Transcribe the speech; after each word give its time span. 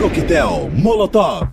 Coquetel 0.00 0.70
Molotov. 0.74 1.48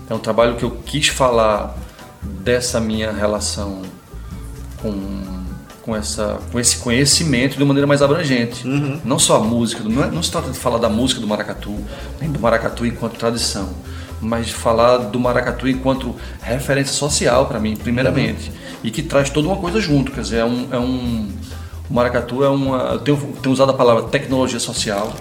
É 0.10 0.14
um 0.14 0.20
trabalho 0.20 0.56
que 0.56 0.64
eu 0.64 0.72
quis 0.72 1.10
falar 1.10 1.78
dessa 2.22 2.80
minha 2.80 3.12
relação 3.12 3.82
com 4.82 5.43
com, 5.84 5.96
essa, 5.96 6.40
com 6.52 6.60
esse 6.60 6.78
conhecimento 6.78 7.58
de 7.58 7.64
maneira 7.64 7.86
mais 7.86 8.02
abrangente. 8.02 8.66
Uhum. 8.68 9.00
Não 9.04 9.20
só 9.20 9.38
a 9.38 9.40
música, 9.40 9.84
não, 9.84 10.04
é, 10.04 10.10
não 10.10 10.24
se 10.24 10.32
trata 10.32 10.50
de 10.50 10.58
falar 10.58 10.78
da 10.78 10.90
música 10.90 11.20
do 11.22 11.28
maracatu, 11.28 11.78
nem 12.20 12.32
do 12.32 12.40
maracatu 12.40 12.86
enquanto 12.86 13.18
tradição, 13.18 13.70
mas 14.22 14.48
de 14.48 14.54
falar 14.54 14.98
do 14.98 15.20
maracatu 15.20 15.68
enquanto 15.68 16.16
referência 16.42 16.94
social 16.94 17.46
para 17.46 17.60
mim, 17.60 17.76
primeiramente. 17.76 18.50
Uhum. 18.50 18.56
E 18.86 18.92
que 18.92 19.04
traz 19.04 19.30
toda 19.30 19.48
uma 19.48 19.58
coisa 19.58 19.80
junto, 19.80 20.12
quer 20.12 20.22
dizer, 20.22 20.38
é 20.38 20.46
um. 20.46 20.68
É 20.72 20.80
um 20.80 21.30
o 21.90 21.94
maracatu 21.94 22.44
é 22.44 22.50
uma. 22.50 22.94
Eu 22.94 23.00
tenho, 23.00 23.18
tenho 23.42 23.54
usado 23.54 23.72
a 23.72 23.74
palavra 23.74 24.04
tecnologia 24.04 24.60
social 24.60 25.14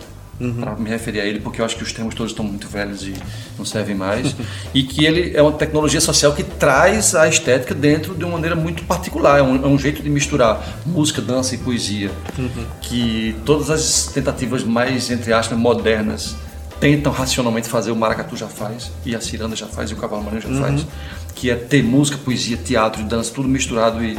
uhum. 0.43 0.55
para 0.55 0.77
me 0.77 0.89
referir 0.89 1.21
a 1.21 1.25
ele, 1.25 1.41
porque 1.41 1.61
eu 1.61 1.65
acho 1.65 1.77
que 1.77 1.83
os 1.83 1.93
termos 1.93 2.15
todos 2.15 2.33
estão 2.33 2.45
muito 2.45 2.69
velhos 2.69 3.03
e 3.03 3.15
não 3.57 3.65
servem 3.65 3.95
mais. 3.95 4.35
e 4.75 4.83
que 4.83 5.05
ele 5.05 5.37
é 5.37 5.41
uma 5.41 5.53
tecnologia 5.53 6.01
social 6.01 6.33
que 6.35 6.43
traz 6.43 7.15
a 7.15 7.29
estética 7.29 7.75
dentro 7.75 8.15
de 8.15 8.25
uma 8.25 8.33
maneira 8.33 8.57
muito 8.57 8.85
particular. 8.85 9.39
É 9.39 9.43
um, 9.43 9.65
é 9.65 9.67
um 9.67 9.79
jeito 9.79 10.03
de 10.03 10.11
misturar 10.11 10.81
música, 10.85 11.23
dança 11.23 11.55
e 11.55 11.59
poesia. 11.59 12.11
Uhum. 12.39 12.67
Que 12.81 13.37
todas 13.45 13.71
as 13.71 14.07
tentativas 14.07 14.65
mais, 14.65 15.11
entre 15.11 15.33
aspas, 15.33 15.57
modernas 15.57 16.35
tentam 16.81 17.13
racionalmente 17.13 17.69
fazer, 17.69 17.93
o 17.93 17.97
maracatu 17.97 18.37
já 18.37 18.49
faz, 18.49 18.91
e 19.07 19.15
a 19.15 19.21
ciranda 19.21 19.55
já 19.55 19.69
faz, 19.69 19.91
e 19.91 19.95
o 19.95 19.97
cavalo 19.97 20.25
marinho 20.25 20.43
já 20.43 20.49
uhum. 20.49 20.61
faz. 20.61 20.87
Que 21.35 21.51
é 21.51 21.55
ter 21.55 21.83
música, 21.83 22.19
poesia, 22.19 22.57
teatro 22.57 23.01
e 23.01 23.05
dança, 23.05 23.33
tudo 23.33 23.49
misturado 23.49 24.03
e 24.05 24.19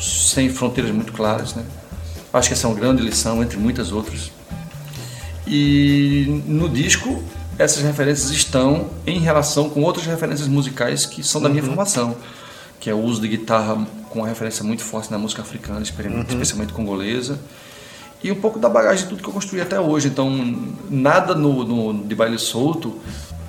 sem 0.00 0.48
fronteiras 0.48 0.92
muito 0.92 1.12
claras. 1.12 1.54
Né? 1.54 1.64
Acho 2.32 2.48
que 2.48 2.54
essa 2.54 2.66
é 2.66 2.70
uma 2.70 2.78
grande 2.78 3.02
lição, 3.02 3.42
entre 3.42 3.56
muitas 3.58 3.90
outras. 3.92 4.30
E 5.46 6.42
no 6.46 6.68
disco 6.68 7.22
essas 7.58 7.82
referências 7.82 8.30
estão 8.30 8.90
em 9.06 9.18
relação 9.18 9.70
com 9.70 9.82
outras 9.82 10.04
referências 10.06 10.48
musicais 10.48 11.06
que 11.06 11.22
são 11.22 11.40
da 11.40 11.48
minha 11.48 11.62
uhum. 11.62 11.68
formação, 11.68 12.16
que 12.78 12.90
é 12.90 12.94
o 12.94 12.98
uso 12.98 13.20
de 13.20 13.28
guitarra 13.28 13.86
com 14.10 14.20
uma 14.20 14.28
referência 14.28 14.62
muito 14.62 14.82
forte 14.82 15.10
na 15.10 15.18
música 15.18 15.42
africana, 15.42 15.78
uhum. 15.78 16.24
especialmente 16.28 16.72
congolesa, 16.72 17.38
e 18.22 18.30
um 18.30 18.34
pouco 18.34 18.58
da 18.58 18.68
bagagem 18.68 19.04
de 19.04 19.10
tudo 19.10 19.22
que 19.22 19.28
eu 19.28 19.32
construí 19.32 19.60
até 19.60 19.78
hoje. 19.78 20.08
Então, 20.08 20.30
nada 20.90 21.34
no, 21.34 21.64
no 21.64 22.04
de 22.04 22.14
baile 22.14 22.38
solto 22.38 22.98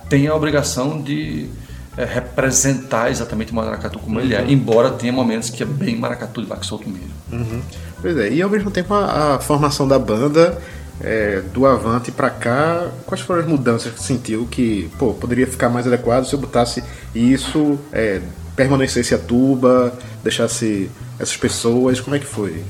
tem 0.09 0.27
a 0.27 0.35
obrigação 0.35 1.01
de 1.01 1.49
é, 1.97 2.05
representar 2.05 3.09
exatamente 3.09 3.51
o 3.51 3.55
maracatu 3.55 3.99
como 3.99 4.17
uhum. 4.17 4.23
ele 4.23 4.35
é, 4.35 4.41
uhum. 4.41 4.49
embora 4.49 4.91
tenha 4.91 5.11
momentos 5.11 5.49
que 5.49 5.63
é 5.63 5.65
bem 5.65 5.97
maracatu 5.97 6.41
de 6.41 6.47
baile 6.47 6.65
solto 6.65 6.87
mesmo. 6.89 7.11
Uhum. 7.31 7.61
Pois 8.01 8.17
é, 8.17 8.31
e 8.31 8.41
ao 8.41 8.49
mesmo 8.49 8.71
tempo 8.71 8.93
a, 8.93 9.35
a 9.35 9.39
formação 9.39 9.85
da 9.85 9.99
banda 9.99 10.61
é, 11.01 11.41
do 11.53 11.65
Avante 11.65 12.11
para 12.11 12.29
cá, 12.29 12.89
quais 13.05 13.21
foram 13.21 13.41
as 13.41 13.47
mudanças 13.47 13.93
que 13.93 14.01
sentiu 14.01 14.47
que 14.49 14.89
pô, 14.97 15.13
poderia 15.13 15.45
ficar 15.45 15.69
mais 15.69 15.85
adequado 15.85 16.25
se 16.25 16.33
eu 16.33 16.39
botasse 16.39 16.83
isso, 17.13 17.79
é, 17.91 18.21
permanecesse 18.55 19.13
a 19.13 19.17
tuba, 19.17 19.93
deixasse 20.23 20.89
essas 21.19 21.37
pessoas, 21.37 21.99
como 21.99 22.15
é 22.15 22.19
que 22.19 22.25
foi? 22.25 22.63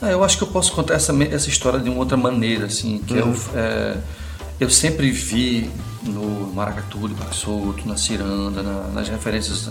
Ah, 0.00 0.10
eu 0.10 0.22
acho 0.22 0.36
que 0.36 0.44
eu 0.44 0.48
posso 0.48 0.72
contar 0.72 0.94
essa, 0.94 1.12
essa 1.24 1.48
história 1.48 1.80
de 1.80 1.88
uma 1.88 1.98
outra 1.98 2.16
maneira, 2.16 2.66
assim, 2.66 2.98
que 2.98 3.14
uhum. 3.14 3.20
eu, 3.20 3.36
é, 3.54 3.96
eu 4.60 4.70
sempre 4.70 5.10
vi 5.10 5.70
no 6.04 6.52
Maracatu, 6.54 7.08
de 7.08 7.36
Solto, 7.36 7.86
na 7.86 7.96
Ciranda, 7.96 8.62
na, 8.62 8.88
nas 8.88 9.08
referências 9.08 9.70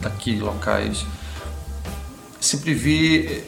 daqui 0.00 0.38
locais, 0.38 1.06
sempre 2.40 2.74
vi 2.74 3.44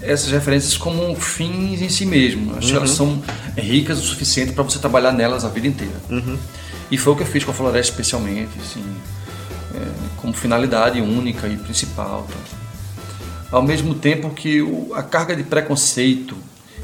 essas 0.00 0.30
referências 0.30 0.76
como 0.76 1.14
fins 1.16 1.80
em 1.82 1.88
si 1.88 2.06
mesmo. 2.06 2.54
Acho 2.56 2.66
uhum. 2.66 2.72
que 2.72 2.76
elas 2.76 3.00
uhum. 3.00 3.22
são 3.22 3.22
ricas 3.56 3.98
o 3.98 4.02
suficiente 4.02 4.52
para 4.52 4.62
você 4.62 4.78
trabalhar 4.78 5.12
nelas 5.12 5.44
a 5.44 5.48
vida 5.48 5.66
inteira. 5.66 6.00
Uhum. 6.08 6.38
E 6.90 6.96
foi 6.96 7.12
o 7.12 7.16
que 7.16 7.22
eu 7.22 7.26
fiz 7.26 7.44
com 7.44 7.50
a 7.50 7.54
Floresta 7.54 7.92
especialmente, 7.92 8.50
assim, 8.60 8.82
é, 9.74 9.86
como 10.16 10.32
finalidade 10.32 11.00
única 11.00 11.46
e 11.46 11.56
principal. 11.56 12.26
Tá? 12.28 12.58
Ao 13.50 13.62
mesmo 13.62 13.94
tempo 13.94 14.30
que 14.30 14.62
o, 14.62 14.92
a 14.94 15.02
carga 15.02 15.34
de 15.34 15.42
preconceito 15.42 16.36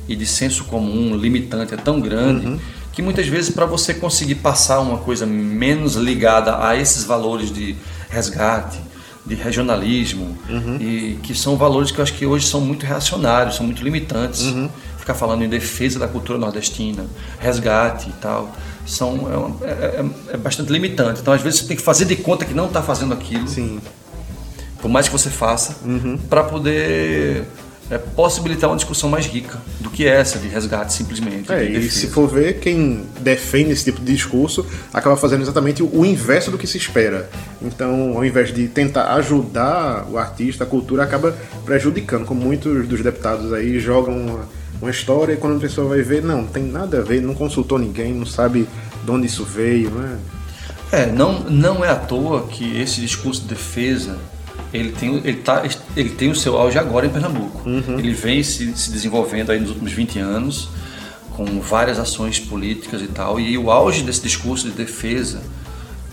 e 0.09 0.15
de 0.15 0.27
senso 0.27 0.65
comum 0.65 1.17
limitante 1.17 1.75
é 1.75 1.77
tão 1.77 2.01
grande 2.01 2.47
uhum. 2.47 2.59
que 2.93 3.01
muitas 3.01 3.27
vezes 3.27 3.51
para 3.51 3.65
você 3.65 3.95
conseguir 3.95 4.37
passar 4.37 4.81
uma 4.81 4.99
coisa 4.99 5.25
menos 5.25 5.95
ligada 5.95 6.67
a 6.67 6.77
esses 6.77 7.05
valores 7.05 7.51
de 7.51 7.75
resgate, 8.11 8.79
de 9.27 9.35
regionalismo 9.35 10.37
uhum. 10.49 10.77
e 10.79 11.19
que 11.23 11.35
são 11.35 11.57
valores 11.57 11.91
que 11.91 11.99
eu 11.99 12.03
acho 12.03 12.13
que 12.13 12.27
hoje 12.27 12.47
são 12.47 12.61
muito 12.61 12.85
reacionários, 12.85 13.57
são 13.57 13.65
muito 13.65 13.83
limitantes. 13.83 14.43
Uhum. 14.43 14.69
Ficar 14.99 15.15
falando 15.15 15.43
em 15.43 15.49
defesa 15.49 15.99
da 15.99 16.09
cultura 16.09 16.39
nordestina, 16.39 17.05
resgate 17.39 18.09
e 18.09 18.13
tal, 18.15 18.55
são 18.87 19.59
é, 19.63 19.69
é, 19.69 19.73
é, 19.73 20.35
é, 20.35 20.37
bastante 20.37 20.73
limitante. 20.73 21.21
Então 21.21 21.33
às 21.33 21.43
vezes 21.43 21.61
você 21.61 21.67
tem 21.67 21.77
que 21.77 21.83
fazer 21.83 22.07
de 22.07 22.17
conta 22.17 22.45
que 22.45 22.55
não 22.55 22.67
está 22.67 22.83
fazendo 22.83 23.13
aquilo. 23.13 23.47
Sim. 23.47 23.81
Por 24.81 24.91
mais 24.91 25.07
que 25.07 25.13
você 25.13 25.31
faça, 25.31 25.77
uhum. 25.85 26.19
para 26.29 26.45
poder 26.45 27.47
é, 27.91 27.99
possibilitar 27.99 28.71
uma 28.71 28.77
discussão 28.77 29.11
mais 29.11 29.27
rica 29.27 29.59
do 29.81 29.91
que 29.91 30.07
essa 30.07 30.39
de 30.39 30.49
resgate 30.49 30.93
simplesmente. 30.93 31.53
É, 31.53 31.65
de 31.65 31.79
e 31.79 31.91
se 31.91 32.09
for 32.09 32.27
ver, 32.27 32.59
quem 32.61 33.05
defende 33.21 33.73
esse 33.73 33.85
tipo 33.85 34.01
de 34.01 34.13
discurso 34.13 34.67
acaba 34.93 35.17
fazendo 35.17 35.43
exatamente 35.43 35.83
o 35.83 36.05
inverso 36.05 36.51
do 36.51 36.59
que 36.59 36.67
se 36.67 36.79
espera. 36.79 37.29
Então, 37.61 38.17
ao 38.17 38.25
invés 38.25 38.53
de 38.53 38.69
tentar 38.69 39.15
ajudar 39.15 40.07
o 40.11 40.19
artista, 40.19 40.65
a 40.65 40.67
cultura 40.67 41.03
acaba 41.03 41.37
prejudicando, 41.65 42.25
como 42.25 42.41
muitos 42.41 42.89
dos 42.89 43.03
deputados 43.03 43.53
aí 43.53 43.79
jogam 43.79 44.17
uma, 44.17 44.49
uma 44.81 44.91
história 44.91 45.35
e 45.35 45.37
quando 45.37 45.57
a 45.57 45.61
pessoa 45.61 45.89
vai 45.89 46.03
ver, 46.03 46.23
não, 46.23 46.43
não 46.43 46.47
tem 46.47 46.63
nada 46.63 46.99
a 46.99 47.03
ver, 47.03 47.21
não 47.21 47.35
consultou 47.35 47.79
ninguém, 47.79 48.13
não 48.13 48.27
sabe 48.27 48.67
de 49.05 49.11
onde 49.11 49.27
isso 49.27 49.45
veio, 49.45 49.91
né? 49.91 50.19
É, 50.93 51.07
não, 51.07 51.41
não 51.41 51.85
é 51.85 51.91
à 51.91 51.97
toa 51.97 52.47
que 52.47 52.81
esse 52.81 53.01
discurso 53.01 53.43
de 53.43 53.49
defesa 53.49 54.17
ele 54.75 54.91
tem, 54.91 55.17
ele, 55.25 55.37
tá, 55.37 55.63
ele 55.97 56.11
tem 56.11 56.31
o 56.31 56.35
seu 56.35 56.59
auge 56.59 56.77
agora 56.77 57.07
em 57.07 57.09
Pernambuco. 57.09 57.69
Uhum. 57.69 57.97
Ele 57.97 58.13
vem 58.13 58.43
se, 58.43 58.77
se 58.77 58.91
desenvolvendo 58.91 59.53
aí 59.53 59.61
nos 59.61 59.71
últimos 59.71 59.93
20 59.93 60.19
anos, 60.19 60.69
com 61.31 61.61
várias 61.61 61.99
ações 61.99 62.41
políticas 62.41 63.01
e 63.01 63.07
tal, 63.07 63.39
e 63.39 63.57
o 63.57 63.71
auge 63.71 64.03
desse 64.03 64.23
discurso 64.23 64.69
de 64.69 64.75
defesa 64.75 65.41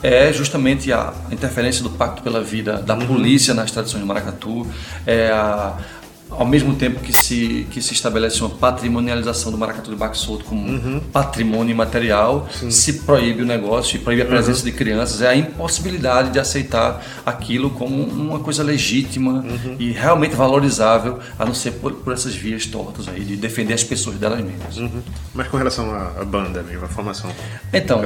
é 0.03 0.31
justamente 0.31 0.91
a 0.93 1.13
interferência 1.31 1.83
do 1.83 1.89
Pacto 1.89 2.21
pela 2.21 2.41
Vida 2.41 2.77
da 2.77 2.95
uhum. 2.95 3.07
polícia 3.07 3.53
nas 3.53 3.71
tradições 3.71 4.01
do 4.01 4.07
Maracatu, 4.07 4.67
é 5.07 5.29
a, 5.29 5.77
ao 6.31 6.45
mesmo 6.45 6.75
tempo 6.75 6.99
que 7.01 7.13
se, 7.13 7.67
que 7.69 7.81
se 7.81 7.93
estabelece 7.93 8.41
uma 8.41 8.49
patrimonialização 8.49 9.51
do 9.51 9.57
maracatu 9.57 9.89
de 9.89 9.95
baque 9.95 10.17
solto 10.17 10.45
como 10.45 10.67
uhum. 10.67 10.99
patrimônio 11.11 11.71
imaterial, 11.71 12.47
Sim. 12.51 12.71
se 12.71 12.93
proíbe 13.01 13.43
o 13.43 13.45
negócio 13.45 13.97
e 13.97 13.99
proíbe 13.99 14.21
a 14.21 14.25
presença 14.25 14.59
uhum. 14.59 14.65
de 14.65 14.71
crianças, 14.71 15.21
é 15.21 15.27
a 15.27 15.35
impossibilidade 15.35 16.31
de 16.31 16.39
aceitar 16.39 17.03
aquilo 17.25 17.69
como 17.71 18.03
uma 18.03 18.39
coisa 18.39 18.63
legítima 18.63 19.33
uhum. 19.33 19.75
e 19.77 19.91
realmente 19.91 20.35
valorizável, 20.35 21.19
a 21.37 21.45
não 21.45 21.53
ser 21.53 21.71
por, 21.71 21.93
por, 21.93 22.13
essas 22.13 22.33
vias 22.33 22.65
tortas 22.65 23.07
aí, 23.07 23.23
de 23.23 23.35
defender 23.35 23.73
as 23.73 23.83
pessoas 23.83 24.17
delas 24.17 24.41
mesmas. 24.41 24.77
Uhum. 24.77 25.01
Mas 25.33 25.47
com 25.47 25.57
relação 25.57 25.93
à 25.93 26.23
banda 26.23 26.63
mesmo, 26.63 26.85
a 26.85 26.87
formação. 26.87 27.29
Então, 27.73 28.01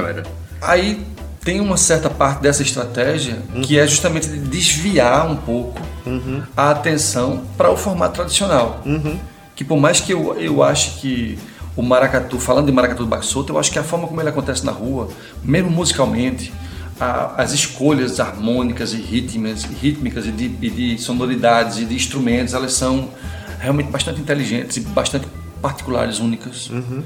aí 0.61 1.05
tem 1.45 1.61
uma 1.61 1.77
certa 1.77 2.09
parte 2.09 2.41
dessa 2.41 2.63
estratégia 2.63 3.37
uhum. 3.53 3.61
que 3.61 3.77
é 3.77 3.85
justamente 3.85 4.27
desviar 4.27 5.29
um 5.29 5.35
pouco 5.35 5.79
uhum. 6.03 6.41
a 6.57 6.71
atenção 6.71 7.43
para 7.55 7.69
o 7.69 7.77
formato 7.77 8.15
tradicional. 8.15 8.81
Uhum. 8.83 9.19
Que 9.55 9.63
por 9.63 9.77
mais 9.77 9.99
que 10.01 10.11
eu, 10.11 10.33
eu 10.39 10.63
ache 10.63 10.99
que 10.99 11.37
o 11.75 11.83
maracatu, 11.83 12.39
falando 12.39 12.65
de 12.65 12.71
maracatu 12.71 13.03
do 13.03 13.09
Baxoto, 13.09 13.53
eu 13.53 13.59
acho 13.59 13.71
que 13.71 13.77
a 13.77 13.83
forma 13.83 14.07
como 14.07 14.19
ele 14.19 14.29
acontece 14.29 14.65
na 14.65 14.71
rua, 14.71 15.07
mesmo 15.43 15.69
musicalmente, 15.69 16.51
a, 16.99 17.39
as 17.39 17.53
escolhas 17.53 18.19
harmônicas 18.19 18.93
e 18.93 18.97
rítmicas, 18.97 19.65
rítmicas 19.65 20.25
e, 20.25 20.31
de, 20.31 20.45
e 20.61 20.69
de 20.71 20.97
sonoridades 20.97 21.77
e 21.77 21.85
de 21.85 21.93
instrumentos, 21.93 22.55
elas 22.55 22.73
são 22.73 23.09
realmente 23.59 23.91
bastante 23.91 24.19
inteligentes 24.19 24.77
e 24.77 24.79
bastante 24.79 25.27
particulares, 25.61 26.19
únicas. 26.19 26.71
Uhum. 26.71 27.03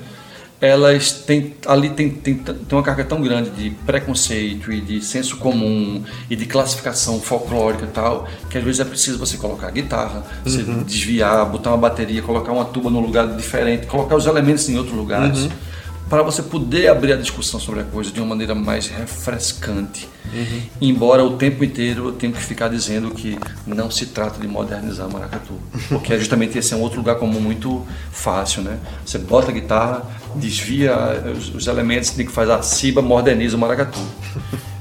Elas 0.61 1.11
têm 1.11 1.53
ali 1.65 1.89
tem, 1.89 2.09
tem, 2.09 2.35
tem 2.35 2.55
uma 2.71 2.83
carga 2.83 3.03
tão 3.05 3.21
grande 3.21 3.49
de 3.51 3.69
preconceito 3.85 4.71
e 4.71 4.81
de 4.81 5.01
senso 5.01 5.37
comum 5.37 6.03
e 6.29 6.35
de 6.35 6.45
classificação 6.45 7.19
folclórica 7.21 7.85
e 7.85 7.87
tal 7.89 8.27
que 8.49 8.57
às 8.57 8.63
vezes 8.63 8.81
é 8.81 8.85
preciso 8.85 9.17
você 9.17 9.37
colocar 9.37 9.71
guitarra, 9.71 10.23
você 10.43 10.61
Uhum. 10.63 10.83
desviar, 10.83 11.45
botar 11.45 11.69
uma 11.71 11.77
bateria, 11.77 12.21
colocar 12.21 12.51
uma 12.51 12.65
tuba 12.65 12.89
num 12.89 12.99
lugar 12.99 13.27
diferente, 13.35 13.87
colocar 13.87 14.15
os 14.15 14.25
elementos 14.25 14.67
em 14.67 14.77
outros 14.77 14.95
lugares 14.97 15.43
Uhum. 15.43 15.49
para 16.09 16.23
você 16.23 16.41
poder 16.41 16.87
abrir 16.89 17.13
a 17.13 17.17
discussão 17.17 17.59
sobre 17.59 17.81
a 17.81 17.83
coisa 17.83 18.11
de 18.11 18.19
uma 18.19 18.27
maneira 18.29 18.53
mais 18.55 18.87
refrescante. 18.87 20.09
Uhum. 20.33 20.61
Embora 20.81 21.23
o 21.23 21.37
tempo 21.37 21.63
inteiro 21.63 22.07
eu 22.07 22.11
tenha 22.13 22.31
que 22.33 22.39
ficar 22.41 22.67
dizendo 22.67 23.11
que 23.11 23.37
não 23.65 23.89
se 23.89 24.07
trata 24.07 24.39
de 24.39 24.47
modernizar 24.47 25.09
Maracatu, 25.11 25.53
porque 25.89 26.13
é 26.13 26.17
justamente 26.17 26.57
esse 26.57 26.73
é 26.73 26.77
um 26.77 26.81
outro 26.81 26.97
lugar 26.97 27.15
comum 27.15 27.39
muito 27.39 27.85
fácil, 28.11 28.61
né? 28.63 28.77
Você 29.05 29.17
bota 29.19 29.49
a 29.49 29.53
guitarra, 29.53 30.03
desvia 30.35 30.95
os, 31.37 31.53
os 31.55 31.67
elementos, 31.67 32.11
tem 32.11 32.25
que 32.25 32.31
fazer 32.31 32.51
a 32.51 32.61
ciba, 32.61 33.01
moderniza 33.01 33.55
o 33.55 33.59
Maracatu. 33.59 33.99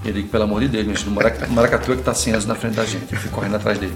Eu 0.05 0.13
digo, 0.13 0.29
pelo 0.29 0.45
amor 0.45 0.61
de 0.61 0.69
Deus, 0.69 1.03
o 1.05 1.11
Marac- 1.11 1.49
o 1.49 1.53
Maracatu 1.53 1.93
é 1.93 1.95
que 1.95 2.01
está 2.01 2.15
100 2.15 2.33
anos 2.35 2.47
na 2.47 2.55
frente 2.55 2.75
da 2.75 2.85
gente, 2.85 3.13
eu 3.13 3.19
fico 3.19 3.35
correndo 3.35 3.57
atrás 3.57 3.79
dele. 3.79 3.93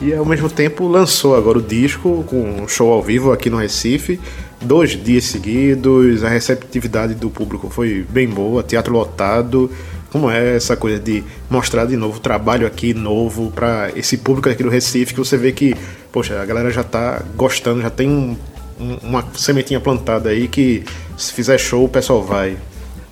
E 0.00 0.12
ao 0.12 0.24
mesmo 0.24 0.50
tempo 0.50 0.86
lançou 0.88 1.36
agora 1.36 1.58
o 1.58 1.62
disco 1.62 2.24
com 2.28 2.62
um 2.62 2.68
show 2.68 2.92
ao 2.92 3.02
vivo 3.02 3.32
aqui 3.32 3.48
no 3.48 3.56
Recife, 3.56 4.20
dois 4.60 4.90
dias 4.90 5.24
seguidos, 5.24 6.22
a 6.24 6.28
receptividade 6.28 7.14
do 7.14 7.30
público 7.30 7.70
foi 7.70 8.04
bem 8.08 8.28
boa, 8.28 8.62
teatro 8.62 8.92
lotado. 8.92 9.70
Como 10.10 10.30
é 10.30 10.56
essa 10.56 10.76
coisa 10.76 10.98
de 11.00 11.24
mostrar 11.50 11.86
de 11.86 11.96
novo 11.96 12.20
trabalho 12.20 12.66
aqui 12.66 12.94
novo 12.94 13.50
para 13.52 13.90
esse 13.96 14.16
público 14.16 14.48
aqui 14.48 14.62
do 14.62 14.68
Recife 14.68 15.12
que 15.12 15.18
você 15.18 15.36
vê 15.36 15.50
que, 15.50 15.74
poxa, 16.12 16.40
a 16.40 16.44
galera 16.44 16.70
já 16.70 16.84
tá 16.84 17.22
gostando, 17.36 17.82
já 17.82 17.90
tem 17.90 18.08
um- 18.08 18.36
uma 18.78 19.24
sementinha 19.34 19.80
plantada 19.80 20.30
aí 20.30 20.48
que 20.48 20.84
se 21.16 21.32
fizer 21.32 21.58
show 21.58 21.84
o 21.84 21.88
pessoal 21.88 22.22
vai. 22.22 22.56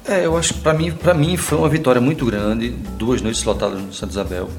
É, 0.09 0.27
eu 0.27 0.37
acho 0.37 0.55
que 0.55 0.61
para 0.61 0.75
mim, 0.75 0.93
mim 1.17 1.37
foi 1.37 1.59
uma 1.59 1.69
vitória 1.69 2.01
muito 2.01 2.27
grande, 2.27 2.71
duas 2.99 3.23
noites 3.23 3.45
lotadas 3.45 3.81
no 3.81 3.93
Santa 3.93 4.13
Isabel. 4.13 4.51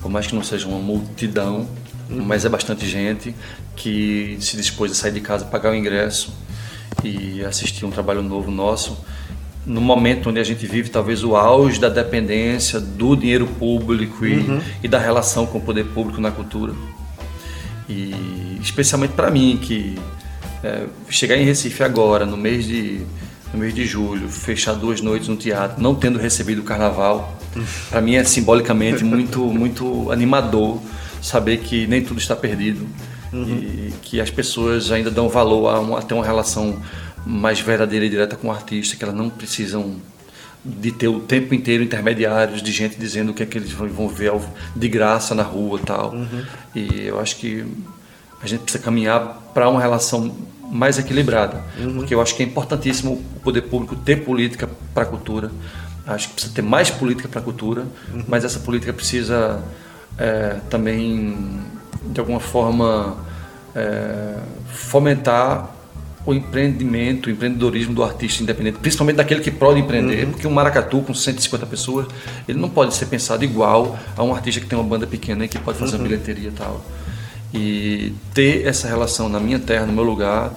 Por 0.00 0.10
mais 0.10 0.26
que 0.26 0.34
não 0.34 0.44
seja 0.44 0.68
uma 0.68 0.78
multidão, 0.78 1.68
mas 2.08 2.44
é 2.44 2.48
bastante 2.48 2.86
gente 2.86 3.34
que 3.74 4.36
se 4.40 4.56
dispôs 4.56 4.92
a 4.92 4.94
sair 4.94 5.12
de 5.12 5.20
casa, 5.20 5.44
pagar 5.44 5.72
o 5.72 5.74
ingresso 5.74 6.32
e 7.02 7.44
assistir 7.44 7.84
um 7.84 7.90
trabalho 7.90 8.22
novo 8.22 8.50
nosso. 8.50 8.96
No 9.66 9.80
momento 9.80 10.30
onde 10.30 10.38
a 10.38 10.44
gente 10.44 10.64
vive, 10.64 10.88
talvez 10.88 11.24
o 11.24 11.34
auge 11.34 11.80
da 11.80 11.88
dependência 11.88 12.78
do 12.78 13.16
dinheiro 13.16 13.46
público 13.46 14.24
e, 14.24 14.46
e 14.84 14.86
da 14.86 14.98
relação 14.98 15.44
com 15.44 15.58
o 15.58 15.60
poder 15.60 15.86
público 15.86 16.20
na 16.20 16.30
cultura. 16.30 16.72
E 17.88 18.58
especialmente 18.62 19.14
para 19.14 19.28
mim, 19.28 19.58
que 19.60 19.98
é, 20.62 20.86
chegar 21.08 21.36
em 21.36 21.44
Recife 21.44 21.82
agora, 21.82 22.26
no 22.26 22.36
mês 22.36 22.64
de 22.64 23.00
no 23.52 23.60
mês 23.60 23.72
de 23.72 23.86
julho, 23.86 24.28
fechar 24.28 24.74
duas 24.74 25.00
noites 25.00 25.28
no 25.28 25.36
teatro, 25.36 25.80
não 25.80 25.94
tendo 25.94 26.18
recebido 26.18 26.60
o 26.60 26.64
carnaval, 26.64 27.38
para 27.88 28.00
mim 28.00 28.16
é 28.16 28.24
simbolicamente 28.24 29.04
muito 29.04 29.40
muito 29.46 30.10
animador 30.10 30.80
saber 31.22 31.58
que 31.58 31.86
nem 31.86 32.02
tudo 32.02 32.18
está 32.18 32.36
perdido 32.36 32.86
e 33.32 33.92
que 34.02 34.20
as 34.20 34.30
pessoas 34.30 34.90
ainda 34.90 35.10
dão 35.10 35.28
valor 35.28 35.68
a, 35.68 35.80
uma, 35.80 35.98
a 35.98 36.02
ter 36.02 36.14
uma 36.14 36.24
relação 36.24 36.80
mais 37.26 37.60
verdadeira 37.60 38.06
e 38.06 38.08
direta 38.08 38.36
com 38.36 38.48
o 38.48 38.52
artista, 38.52 38.96
que 38.96 39.02
elas 39.02 39.16
não 39.16 39.28
precisam 39.28 39.96
de 40.64 40.90
ter 40.90 41.08
o 41.08 41.20
tempo 41.20 41.54
inteiro 41.54 41.82
intermediários 41.82 42.62
de 42.62 42.72
gente 42.72 42.96
dizendo 42.98 43.30
o 43.30 43.34
que 43.34 43.42
é 43.42 43.46
que 43.46 43.58
eles 43.58 43.72
vão 43.72 44.08
ver 44.08 44.32
de 44.74 44.88
graça 44.88 45.34
na 45.34 45.42
rua 45.42 45.78
tal. 45.84 46.14
E 46.74 47.06
eu 47.06 47.20
acho 47.20 47.36
que 47.36 47.64
a 48.42 48.46
gente 48.46 48.62
precisa 48.62 48.82
caminhar 48.82 49.50
para 49.54 49.68
uma 49.68 49.80
relação 49.80 50.34
mais 50.70 50.98
equilibrada, 50.98 51.62
porque 51.94 52.14
eu 52.14 52.20
acho 52.20 52.34
que 52.34 52.42
é 52.42 52.46
importantíssimo 52.46 53.24
o 53.36 53.40
poder 53.40 53.62
público 53.62 53.94
ter 53.96 54.24
política 54.24 54.68
para 54.92 55.04
a 55.04 55.06
cultura. 55.06 55.50
Acho 56.06 56.28
que 56.28 56.34
precisa 56.34 56.54
ter 56.54 56.62
mais 56.62 56.90
política 56.90 57.28
para 57.28 57.40
a 57.40 57.42
cultura, 57.42 57.86
mas 58.28 58.44
essa 58.44 58.60
política 58.60 58.92
precisa 58.92 59.62
é, 60.18 60.56
também, 60.70 61.60
de 62.04 62.20
alguma 62.20 62.40
forma, 62.40 63.16
é, 63.74 64.36
fomentar 64.66 65.76
o 66.24 66.34
empreendimento, 66.34 67.28
o 67.28 67.30
empreendedorismo 67.30 67.94
do 67.94 68.02
artista 68.02 68.42
independente, 68.42 68.78
principalmente 68.78 69.16
daquele 69.16 69.40
que 69.40 69.50
pode 69.50 69.78
empreender, 69.78 70.26
porque 70.26 70.46
um 70.46 70.50
maracatu 70.50 71.00
com 71.02 71.14
150 71.14 71.64
pessoas, 71.66 72.06
ele 72.48 72.58
não 72.58 72.68
pode 72.68 72.94
ser 72.94 73.06
pensado 73.06 73.44
igual 73.44 73.96
a 74.16 74.24
um 74.24 74.34
artista 74.34 74.60
que 74.60 74.66
tem 74.66 74.76
uma 74.76 74.88
banda 74.88 75.06
pequena 75.06 75.44
e 75.44 75.48
que 75.48 75.58
pode 75.58 75.78
fazer 75.78 75.96
uma 75.96 76.02
bilheteria 76.02 76.48
e 76.48 76.52
tal. 76.52 76.84
E 77.52 78.12
ter 78.34 78.66
essa 78.66 78.88
relação 78.88 79.28
na 79.28 79.40
minha 79.40 79.58
terra, 79.58 79.86
no 79.86 79.92
meu 79.92 80.04
lugar, 80.04 80.52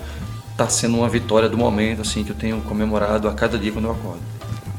está 0.52 0.68
sendo 0.68 0.98
uma 0.98 1.10
vitória 1.10 1.48
do 1.48 1.58
momento, 1.58 2.02
assim, 2.02 2.24
que 2.24 2.32
eu 2.32 2.36
tenho 2.36 2.60
comemorado 2.62 3.28
a 3.28 3.34
cada 3.34 3.58
dia 3.58 3.72
quando 3.72 3.86
eu 3.86 3.92
acordo. 3.92 4.30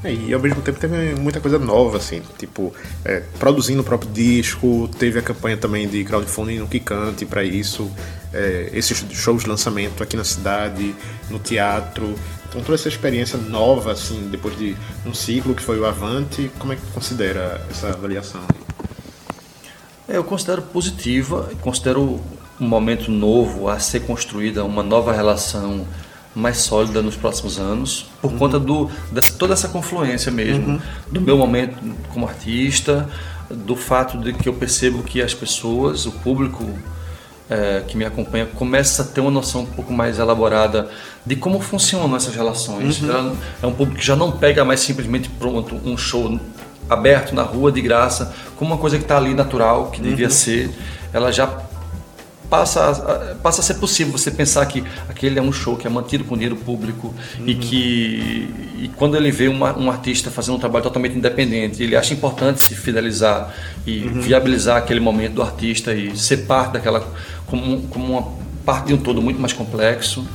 E 0.02 0.32
ao 0.32 0.40
mesmo 0.40 0.62
tempo 0.62 0.80
teve 0.80 1.14
muita 1.14 1.40
coisa 1.40 1.58
nova, 1.58 1.98
assim, 1.98 2.22
tipo, 2.38 2.72
é, 3.04 3.22
produzindo 3.38 3.82
o 3.82 3.84
próprio 3.84 4.10
disco, 4.10 4.88
teve 4.98 5.18
a 5.18 5.22
campanha 5.22 5.58
também 5.58 5.86
de 5.86 6.02
crowdfunding 6.04 6.58
no 6.58 6.66
Kikante 6.66 7.26
para 7.26 7.44
isso, 7.44 7.90
é, 8.32 8.70
esses 8.72 9.04
shows 9.12 9.42
de 9.42 9.50
lançamento 9.50 10.02
aqui 10.02 10.16
na 10.16 10.24
cidade, 10.24 10.94
no 11.28 11.38
teatro. 11.38 12.14
Então 12.48 12.62
toda 12.62 12.74
essa 12.76 12.88
experiência 12.88 13.38
nova, 13.38 13.92
assim, 13.92 14.28
depois 14.30 14.56
de 14.56 14.74
um 15.04 15.12
ciclo 15.12 15.54
que 15.54 15.62
foi 15.62 15.78
o 15.78 15.84
Avante, 15.84 16.50
como 16.58 16.72
é 16.72 16.76
que 16.76 16.82
considera 16.92 17.60
essa 17.70 17.88
avaliação? 17.88 18.40
É, 20.10 20.16
Eu 20.16 20.24
considero 20.24 20.62
positiva, 20.62 21.48
considero 21.62 22.20
um 22.60 22.66
momento 22.68 23.10
novo 23.10 23.68
a 23.68 23.78
ser 23.78 24.00
construída, 24.00 24.64
uma 24.64 24.82
nova 24.82 25.12
relação 25.12 25.86
mais 26.34 26.58
sólida 26.58 27.02
nos 27.02 27.16
próximos 27.16 27.58
anos, 27.58 28.06
por 28.22 28.32
conta 28.34 28.58
do, 28.58 28.88
dessa, 29.10 29.32
toda 29.32 29.52
essa 29.52 29.68
confluência 29.68 30.30
mesmo, 30.30 30.80
do 31.10 31.20
meu 31.20 31.36
momento 31.36 31.76
como 32.12 32.26
artista, 32.26 33.08
do 33.50 33.74
fato 33.74 34.16
de 34.18 34.32
que 34.32 34.48
eu 34.48 34.52
percebo 34.54 35.02
que 35.02 35.20
as 35.20 35.34
pessoas, 35.34 36.06
o 36.06 36.12
público 36.12 36.64
é, 37.48 37.82
que 37.86 37.96
me 37.96 38.04
acompanha, 38.04 38.46
começa 38.46 39.02
a 39.02 39.04
ter 39.04 39.20
uma 39.20 39.30
noção 39.30 39.62
um 39.62 39.66
pouco 39.66 39.92
mais 39.92 40.20
elaborada 40.20 40.88
de 41.26 41.34
como 41.34 41.58
funcionam 41.60 42.14
essas 42.14 42.34
relações. 42.34 43.02
Ela- 43.02 43.34
É 43.60 43.66
um 43.66 43.72
público 43.72 43.98
que 43.98 44.06
já 44.06 44.14
não 44.14 44.30
pega 44.30 44.64
mais 44.64 44.78
simplesmente 44.80 45.28
pronto 45.30 45.74
um 45.84 45.96
show 45.96 46.38
aberto 46.90 47.34
na 47.34 47.42
rua 47.42 47.70
de 47.72 47.80
graça, 47.80 48.34
como 48.56 48.72
uma 48.72 48.78
coisa 48.78 48.98
que 48.98 49.04
está 49.04 49.16
ali 49.16 49.32
natural, 49.32 49.90
que 49.90 50.02
devia 50.02 50.28
ser. 50.28 50.70
Ela 51.12 51.32
já 51.32 51.46
passa 52.50 52.90
a, 52.90 53.34
passa 53.36 53.60
a 53.60 53.64
ser 53.64 53.74
possível 53.74 54.12
você 54.12 54.30
pensar 54.30 54.66
que 54.66 54.82
aquele 55.08 55.38
é 55.38 55.42
um 55.42 55.52
show 55.52 55.76
que 55.76 55.86
é 55.86 55.90
mantido 55.90 56.24
com 56.24 56.34
dinheiro 56.34 56.56
público 56.56 57.14
e 57.46 57.54
que 57.54 58.52
e 58.82 58.90
quando 58.96 59.16
ele 59.16 59.30
vê 59.30 59.46
uma, 59.46 59.78
um 59.78 59.88
artista 59.88 60.32
fazendo 60.32 60.56
um 60.56 60.58
trabalho 60.58 60.82
totalmente 60.82 61.16
independente 61.16 61.80
ele 61.80 61.94
acha 61.94 62.12
importante 62.12 62.60
se 62.60 62.74
fidelizar 62.74 63.54
e 63.86 64.00
viabilizar 64.00 64.78
aquele 64.78 64.98
momento 64.98 65.34
do 65.34 65.42
artista 65.42 65.94
e 65.94 66.16
ser 66.18 66.38
parte 66.38 66.72
daquela 66.72 67.06
como, 67.46 67.82
como 67.82 68.18
uma 68.18 68.22
parte 68.64 68.88
de 68.88 68.94
um 68.94 68.98
todo 68.98 69.22
muito 69.22 69.40
mais 69.40 69.52
complexo. 69.52 70.26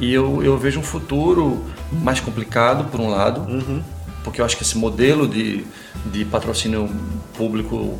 E 0.00 0.12
eu, 0.12 0.42
eu 0.42 0.56
vejo 0.56 0.78
um 0.78 0.82
futuro 0.82 1.64
mais 1.90 2.20
complicado 2.20 2.84
por 2.90 3.00
um 3.00 3.08
lado 3.08 3.46
porque 4.24 4.40
eu 4.40 4.44
acho 4.44 4.56
que 4.56 4.62
esse 4.62 4.76
modelo 4.76 5.26
de, 5.26 5.64
de 6.06 6.24
patrocínio 6.24 6.88
público 7.36 7.98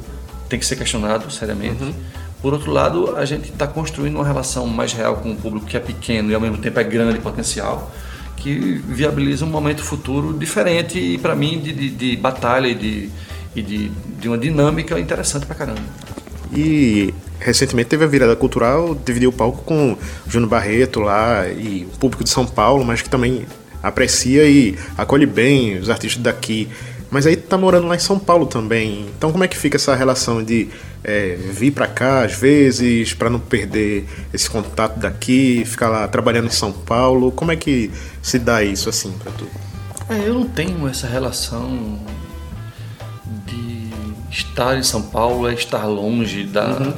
tem 0.49 0.59
que 0.59 0.67
ser 0.67 0.77
questionado 0.77 1.31
seriamente. 1.31 1.95
Por 2.41 2.53
outro 2.53 2.71
lado, 2.71 3.17
a 3.17 3.25
gente 3.25 3.51
está 3.51 3.67
construindo 3.67 4.17
uma 4.17 4.25
relação 4.25 4.67
mais 4.67 4.93
real 4.93 5.17
com 5.17 5.33
o 5.33 5.37
público 5.37 5.67
que 5.67 5.77
é 5.77 5.81
pequeno 5.81 6.31
e 6.31 6.35
ao 6.35 6.41
mesmo 6.41 6.59
tempo 6.59 6.79
é 6.79 6.85
grande 6.85 7.19
potencial, 7.19 7.93
que 8.37 8.81
viabiliza 8.87 9.45
um 9.45 9.49
momento 9.49 9.83
futuro 9.83 10.33
diferente 10.33 10.99
e 10.99 11.19
para 11.19 11.35
mim 11.35 11.59
de, 11.59 11.73
de, 11.73 11.91
de 11.91 12.17
batalha 12.17 12.69
e 12.69 12.75
de, 12.75 13.11
e 13.57 13.63
de, 13.63 13.89
de 14.21 14.29
uma 14.29 14.39
dinâmica 14.39 14.99
interessante 15.01 15.47
pra 15.47 15.55
caramba. 15.55 15.83
E 16.55 17.13
recentemente 17.41 17.89
teve 17.89 18.05
a 18.05 18.07
virada 18.07 18.35
cultural, 18.37 18.95
dividiu 19.05 19.31
o 19.31 19.33
palco 19.33 19.63
com 19.65 19.93
o 19.93 19.99
Júnior 20.31 20.49
Barreto 20.49 21.01
lá 21.01 21.49
e 21.49 21.89
o 21.93 21.99
público 21.99 22.25
de 22.25 22.31
São 22.31 22.47
Paulo, 22.47 22.85
mas 22.85 23.03
que 23.03 23.11
também 23.11 23.47
aprecia 23.82 24.49
e 24.49 24.76
acolhe 24.97 25.26
bem 25.26 25.78
os 25.78 25.90
artistas 25.90 26.23
daqui. 26.23 26.68
Mas 27.11 27.26
aí 27.26 27.37
tá 27.37 27.56
morando 27.56 27.87
lá 27.87 27.97
em 27.97 28.00
São 28.00 28.18
Paulo 28.18 28.47
também. 28.47 29.06
Então 29.16 29.32
como 29.32 29.42
é 29.42 29.49
que 29.49 29.56
fica 29.56 29.76
essa 29.76 29.94
relação 29.94 30.42
de 30.42 30.68
é, 31.02 31.37
vir 31.37 31.70
para 31.70 31.87
cá 31.87 32.25
às 32.25 32.35
vezes 32.35 33.14
para 33.14 33.30
não 33.30 33.40
perder 33.40 34.06
esse 34.32 34.49
contato 34.49 34.99
daqui, 34.99 35.64
ficar 35.64 35.88
lá 35.88 36.06
trabalhando 36.06 36.47
em 36.47 36.50
São 36.50 36.73
Paulo? 36.73 37.32
Como 37.32 37.50
é 37.50 37.56
que 37.56 37.90
se 38.20 38.38
dá 38.38 38.62
isso 38.62 38.88
assim 38.88 39.12
para 39.12 39.32
tu? 39.32 39.47
É, 40.11 40.28
eu 40.28 40.35
não 40.35 40.47
tenho 40.47 40.87
essa 40.88 41.06
relação 41.06 41.99
de 43.47 43.90
estar 44.30 44.76
em 44.76 44.82
São 44.82 45.02
Paulo 45.02 45.49
é 45.49 45.54
estar 45.54 45.85
longe 45.85 46.44
da, 46.44 46.94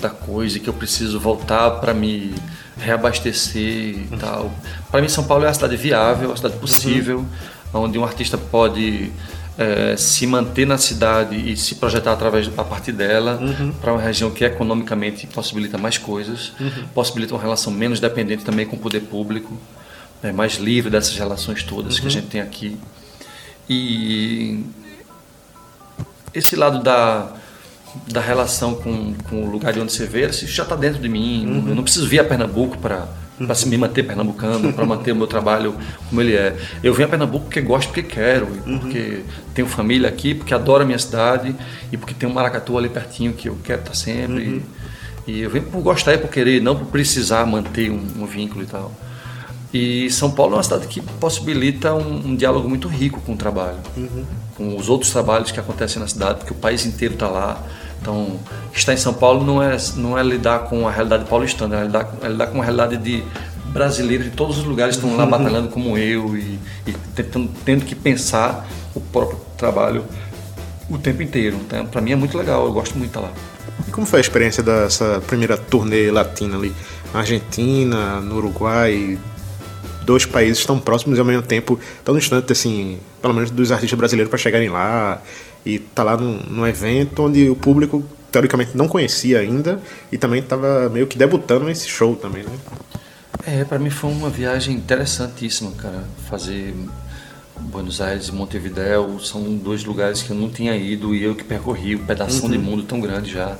da 0.00 0.10
coisa 0.10 0.58
que 0.58 0.68
eu 0.68 0.74
preciso 0.74 1.20
voltar 1.20 1.70
para 1.72 1.92
me 1.92 2.34
reabastecer 2.78 3.62
e 3.62 4.16
tal. 4.18 4.52
Para 4.90 5.00
mim, 5.00 5.08
São 5.08 5.24
Paulo 5.24 5.44
é 5.44 5.48
uma 5.48 5.54
cidade 5.54 5.76
viável, 5.76 6.30
uma 6.30 6.36
cidade 6.36 6.56
possível, 6.56 7.24
onde 7.72 7.98
um 7.98 8.04
artista 8.04 8.36
pode 8.36 9.12
eh, 9.56 9.96
se 9.96 10.26
manter 10.26 10.66
na 10.66 10.76
cidade 10.76 11.36
e 11.36 11.56
se 11.56 11.76
projetar 11.76 12.12
através 12.12 12.50
a 12.56 12.64
partir 12.64 12.92
dela 12.92 13.38
para 13.80 13.92
uma 13.92 14.02
região 14.02 14.30
que 14.30 14.44
economicamente 14.44 15.26
possibilita 15.28 15.78
mais 15.78 15.96
coisas, 15.96 16.52
possibilita 16.92 17.34
uma 17.34 17.40
relação 17.40 17.72
menos 17.72 18.00
dependente 18.00 18.44
também 18.44 18.66
com 18.66 18.76
o 18.76 18.78
poder 18.78 19.00
público 19.00 19.56
é, 20.24 20.32
mais 20.32 20.54
livre 20.54 20.90
dessas 20.90 21.16
relações 21.16 21.62
todas 21.62 21.94
uhum. 21.94 22.00
que 22.00 22.06
a 22.06 22.08
uhum. 22.08 22.10
gente 22.10 22.26
tem 22.26 22.40
aqui. 22.40 22.76
E 23.68 24.64
esse 26.32 26.56
lado 26.56 26.82
da, 26.82 27.32
da 28.08 28.20
relação 28.20 28.74
com, 28.74 29.14
com 29.28 29.44
o 29.44 29.50
lugar 29.50 29.72
de 29.72 29.80
onde 29.80 29.92
você 29.92 30.06
vê, 30.06 30.26
isso 30.26 30.46
já 30.46 30.62
está 30.62 30.76
dentro 30.76 31.00
de 31.00 31.08
mim. 31.08 31.46
Uhum. 31.46 31.68
Eu 31.68 31.74
não 31.74 31.82
preciso 31.82 32.06
vir 32.06 32.20
a 32.20 32.24
Pernambuco 32.24 32.78
para 32.78 33.08
para 33.36 33.56
me 33.66 33.76
manter 33.76 34.04
pernambucano, 34.04 34.72
para 34.72 34.86
manter 34.86 35.12
o 35.12 35.16
meu 35.16 35.26
trabalho 35.26 35.74
como 36.08 36.20
ele 36.20 36.34
é. 36.34 36.56
Eu 36.82 36.94
venho 36.94 37.08
a 37.08 37.10
Pernambuco 37.10 37.46
porque 37.46 37.60
gosto, 37.60 37.88
porque 37.88 38.02
quero, 38.02 38.46
uhum. 38.64 38.78
porque 38.78 39.22
tenho 39.52 39.66
família 39.66 40.08
aqui, 40.08 40.34
porque 40.34 40.54
adoro 40.54 40.84
a 40.84 40.86
minha 40.86 40.98
cidade 40.98 41.54
e 41.90 41.96
porque 41.96 42.14
tem 42.14 42.28
um 42.28 42.32
maracatu 42.32 42.78
ali 42.78 42.88
pertinho 42.88 43.32
que 43.32 43.48
eu 43.48 43.58
quero 43.64 43.80
estar 43.80 43.94
sempre. 43.94 44.46
Uhum. 44.46 44.62
E, 45.26 45.32
e, 45.32 45.40
eu 45.40 45.50
venho 45.50 45.64
por 45.64 45.82
gostar 45.82 46.14
e 46.14 46.18
por 46.18 46.30
querer, 46.30 46.62
não 46.62 46.76
por 46.76 46.86
precisar 46.86 47.44
manter 47.44 47.90
um, 47.90 48.22
um, 48.22 48.26
vínculo 48.26 48.62
e 48.62 48.66
tal. 48.66 48.92
E 49.72 50.08
São 50.10 50.30
Paulo 50.30 50.52
é 50.52 50.56
uma 50.58 50.62
cidade 50.62 50.86
que 50.86 51.00
possibilita 51.00 51.92
um, 51.92 52.28
um 52.28 52.36
diálogo 52.36 52.68
muito 52.68 52.86
rico 52.86 53.20
com 53.22 53.32
o 53.32 53.36
trabalho, 53.36 53.78
uhum. 53.96 54.24
com 54.56 54.76
os 54.76 54.88
outros 54.88 55.10
trabalhos 55.10 55.50
que 55.50 55.58
acontecem 55.58 56.00
na 56.00 56.06
cidade, 56.06 56.38
porque 56.38 56.52
o 56.52 56.56
país 56.56 56.86
inteiro 56.86 57.14
está 57.14 57.28
lá 57.28 57.60
então, 58.04 58.38
estar 58.74 58.92
em 58.92 58.98
São 58.98 59.14
Paulo 59.14 59.42
não 59.42 59.62
é, 59.62 59.78
não 59.96 60.18
é 60.18 60.22
lidar 60.22 60.64
com 60.64 60.86
a 60.86 60.90
realidade 60.90 61.24
paulistana, 61.24 61.80
é 61.80 61.84
lidar, 61.84 62.14
é 62.22 62.28
lidar 62.28 62.48
com 62.48 62.60
a 62.60 62.64
realidade 62.64 62.98
de 62.98 63.24
brasileiros 63.68 64.26
de 64.26 64.32
todos 64.32 64.58
os 64.58 64.64
lugares 64.64 64.96
estão 64.96 65.16
lá 65.16 65.24
batalhando 65.26 65.68
como 65.68 65.96
eu 65.96 66.36
e, 66.36 66.60
e 66.86 66.92
tentando, 67.14 67.50
tendo 67.64 67.86
que 67.86 67.94
pensar 67.94 68.68
o 68.94 69.00
próprio 69.00 69.40
trabalho 69.56 70.04
o 70.90 70.98
tempo 70.98 71.22
inteiro. 71.22 71.56
Então, 71.56 71.86
para 71.86 72.02
mim 72.02 72.12
é 72.12 72.16
muito 72.16 72.36
legal, 72.36 72.66
eu 72.66 72.72
gosto 72.74 72.92
muito 72.98 73.10
de 73.10 73.18
estar 73.18 73.20
lá. 73.20 73.32
E 73.88 73.90
como 73.90 74.06
foi 74.06 74.18
a 74.18 74.20
experiência 74.20 74.62
dessa 74.62 75.22
primeira 75.26 75.56
turnê 75.56 76.10
latina 76.10 76.58
ali? 76.58 76.74
Na 77.10 77.20
Argentina, 77.20 78.20
no 78.20 78.36
Uruguai, 78.36 79.18
dois 80.04 80.26
países 80.26 80.64
tão 80.64 80.78
próximos 80.78 81.18
e 81.18 81.20
ao 81.20 81.26
mesmo 81.26 81.42
tempo 81.42 81.78
tão 82.04 82.16
distante, 82.16 82.52
assim, 82.52 82.98
pelo 83.20 83.34
menos 83.34 83.50
dos 83.50 83.72
artistas 83.72 83.98
brasileiros 83.98 84.30
para 84.30 84.38
chegarem 84.38 84.68
lá 84.68 85.22
e 85.64 85.78
tá 85.78 86.02
lá 86.02 86.16
num, 86.16 86.38
num 86.48 86.66
evento 86.66 87.22
onde 87.22 87.48
o 87.48 87.56
público 87.56 88.04
teoricamente 88.30 88.76
não 88.76 88.88
conhecia 88.88 89.38
ainda 89.38 89.80
e 90.10 90.18
também 90.18 90.40
estava 90.40 90.88
meio 90.88 91.06
que 91.06 91.16
debutando 91.16 91.64
nesse 91.64 91.88
show 91.88 92.16
também, 92.16 92.42
né? 92.42 92.50
É, 93.46 93.64
para 93.64 93.78
mim 93.78 93.90
foi 93.90 94.10
uma 94.10 94.30
viagem 94.30 94.74
interessantíssima, 94.74 95.70
cara. 95.72 96.04
Fazer 96.28 96.74
Buenos 97.60 98.00
Aires 98.00 98.28
e 98.28 98.32
Montevideo 98.32 99.20
são 99.20 99.42
dois 99.56 99.84
lugares 99.84 100.22
que 100.22 100.30
eu 100.30 100.36
não 100.36 100.48
tinha 100.48 100.76
ido 100.76 101.14
e 101.14 101.22
eu 101.22 101.34
que 101.34 101.44
percorri 101.44 101.94
um 101.94 102.04
pedaço 102.04 102.44
uhum. 102.44 102.50
de 102.50 102.58
mundo 102.58 102.82
tão 102.82 103.00
grande 103.00 103.32
já. 103.32 103.56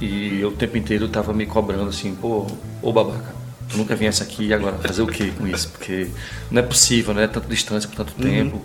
E 0.00 0.40
eu 0.40 0.48
o 0.48 0.52
tempo 0.52 0.76
inteiro 0.76 1.08
tava 1.08 1.32
me 1.32 1.46
cobrando 1.46 1.88
assim, 1.88 2.14
pô, 2.14 2.46
ô 2.82 2.92
babaca, 2.92 3.34
tu 3.68 3.76
nunca 3.76 3.94
viesse 3.94 4.22
aqui 4.22 4.46
e 4.46 4.54
agora 4.54 4.76
fazer 4.78 5.02
o 5.02 5.06
que 5.06 5.30
com 5.32 5.46
isso? 5.46 5.68
Porque 5.70 6.08
não 6.50 6.60
é 6.60 6.64
possível, 6.64 7.12
né? 7.14 7.26
Tanta 7.26 7.48
distância 7.48 7.88
por 7.88 7.96
tanto 7.96 8.14
uhum. 8.16 8.30
tempo. 8.30 8.62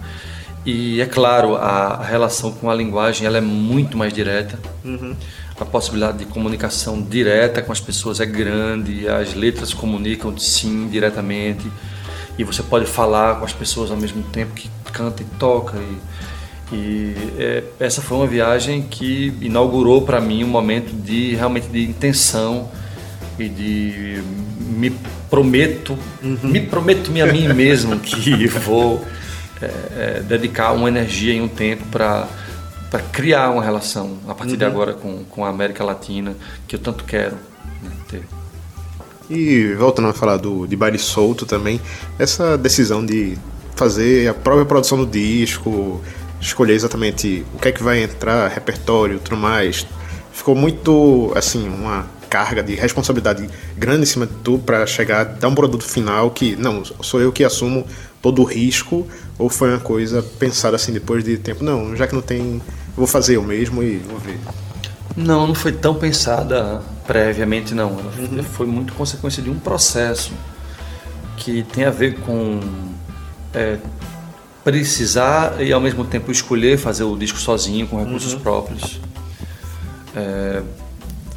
E 0.66 1.02
é 1.02 1.06
claro, 1.06 1.56
a, 1.56 1.96
a, 1.96 2.04
relação 2.04 2.52
com 2.52 2.70
a 2.70 2.76
linguagem 2.76 3.28
ela 3.28 3.38
é 3.38 3.42
muito 3.42 3.98
mais 3.98 4.14
direta. 4.14 4.58
Uhum. 4.84 5.16
A 5.60 5.66
possibilidade 5.66 6.20
de 6.20 6.26
comunicação 6.26 7.02
direta 7.02 7.62
com 7.62 7.72
as 7.72 7.80
pessoas 7.80 8.20
é 8.20 8.26
grande, 8.26 9.08
as 9.08 9.34
letras 9.34 9.74
comunicam 9.74 10.36
sim 10.38 10.88
diretamente. 10.88 11.70
E 12.38 12.44
você 12.44 12.64
pode 12.64 12.86
falar 12.86 13.40
com 13.40 13.46
as 13.46 13.54
pessoas 13.54 13.92
ao 13.92 13.98
mesmo 13.98 14.24
tempo 14.24 14.54
que 14.54 14.70
canta 14.92 15.22
e 15.22 15.26
toca. 15.38 15.78
E, 15.78 16.76
e 16.76 17.16
é, 17.38 17.64
essa 17.80 18.02
foi 18.02 18.18
uma 18.18 18.28
viagem 18.28 18.84
que 18.84 19.34
inaugurou 19.42 20.04
para 20.04 20.22
mim 20.22 20.44
um 20.44 20.48
momento 20.48 20.94
de 20.94 21.36
realmente 21.36 21.68
de 21.68 21.84
intenção 21.84 22.72
e 23.40 23.50
de 23.50 24.24
me 24.60 24.92
prometo, 25.30 25.98
uhum. 26.22 26.38
me 26.44 26.62
prometo 26.62 27.12
a 27.12 27.26
mim 27.26 27.48
mesmo 27.54 28.00
que 28.00 28.48
vou 28.48 29.04
é, 29.62 29.66
é, 29.66 30.20
dedicar 30.22 30.72
uma 30.74 30.88
energia 30.88 31.34
e 31.34 31.42
um 31.42 31.48
tempo 31.48 31.86
para 31.92 32.28
para 32.90 33.02
criar 33.02 33.50
uma 33.50 33.64
relação 33.64 34.20
a 34.28 34.36
partir 34.36 34.52
uhum. 34.52 34.60
de 34.60 34.66
agora 34.66 34.94
com, 34.94 35.24
com 35.24 35.44
a 35.44 35.50
América 35.50 35.84
Latina 35.84 36.36
que 36.68 36.76
eu 36.76 36.80
tanto 36.80 37.04
quero 37.06 37.36
né, 37.82 37.90
ter. 38.08 38.22
E 39.28 39.74
voltando 39.74 40.10
a 40.10 40.14
falar 40.14 40.38
do, 40.38 40.68
de 40.68 40.76
baile 40.76 41.00
solto 41.00 41.44
também, 41.44 41.82
essa 42.20 42.56
decisão 42.56 43.04
de 43.04 43.36
fazer 43.76 44.28
a 44.28 44.34
própria 44.36 44.66
produção 44.66 45.00
do 45.00 45.08
disco, 45.08 46.02
escolher 46.40 46.74
exatamente 46.74 47.44
o 47.56 47.58
que 47.58 47.70
é 47.70 47.72
que 47.72 47.82
vai 47.82 48.04
entrar, 48.04 48.48
repertório, 48.50 49.20
tudo 49.20 49.38
mais, 49.38 49.88
ficou 50.32 50.54
muito 50.54 51.32
assim 51.36 51.68
uma 51.68 52.06
carga 52.34 52.64
de 52.64 52.74
responsabilidade 52.74 53.48
grande 53.78 54.02
em 54.02 54.06
cima 54.08 54.26
de 54.26 54.34
tu 54.44 54.58
para 54.58 54.88
chegar 54.88 55.22
a 55.22 55.24
dar 55.24 55.48
um 55.50 55.54
produto 55.54 55.84
final 55.84 56.32
que 56.32 56.56
não 56.56 56.84
sou 56.84 57.22
eu 57.22 57.32
que 57.32 57.44
assumo 57.44 57.86
todo 58.24 58.42
o 58.42 58.44
risco 58.44 59.08
ou 59.38 59.50
foi 59.50 59.70
uma 59.70 59.80
coisa 59.80 60.24
pensada 60.40 60.76
assim 60.76 60.92
depois 60.92 61.24
de 61.24 61.38
tempo? 61.38 61.64
Não, 61.64 61.96
já 61.96 62.08
que 62.08 62.16
não 62.16 62.24
tem, 62.24 62.60
vou 62.98 63.06
fazer 63.06 63.36
eu 63.36 63.44
mesmo 63.44 63.84
e 63.84 63.98
vou 63.98 64.18
ver. 64.18 64.40
Não, 65.16 65.46
não 65.46 65.54
foi 65.54 65.74
tão 65.74 65.94
pensada 65.94 66.82
previamente, 67.06 67.76
não. 67.76 68.00
Ela 68.00 68.12
uhum. 68.18 68.44
foi 68.44 68.66
muito 68.66 68.94
consequência 68.94 69.44
de 69.44 69.52
um 69.52 69.60
processo 69.60 70.32
que 71.38 71.62
tem 71.62 71.86
a 71.86 71.92
ver 71.92 72.16
com 72.22 72.60
é, 73.54 73.78
precisar 74.64 75.62
e 75.62 75.72
ao 75.72 75.80
mesmo 75.80 76.04
tempo 76.04 76.32
escolher 76.32 76.80
fazer 76.80 77.04
o 77.04 77.16
disco 77.16 77.38
sozinho, 77.38 77.86
com 77.86 78.04
recursos 78.04 78.34
uhum. 78.34 78.40
próprios. 78.40 79.00
É, 80.16 80.64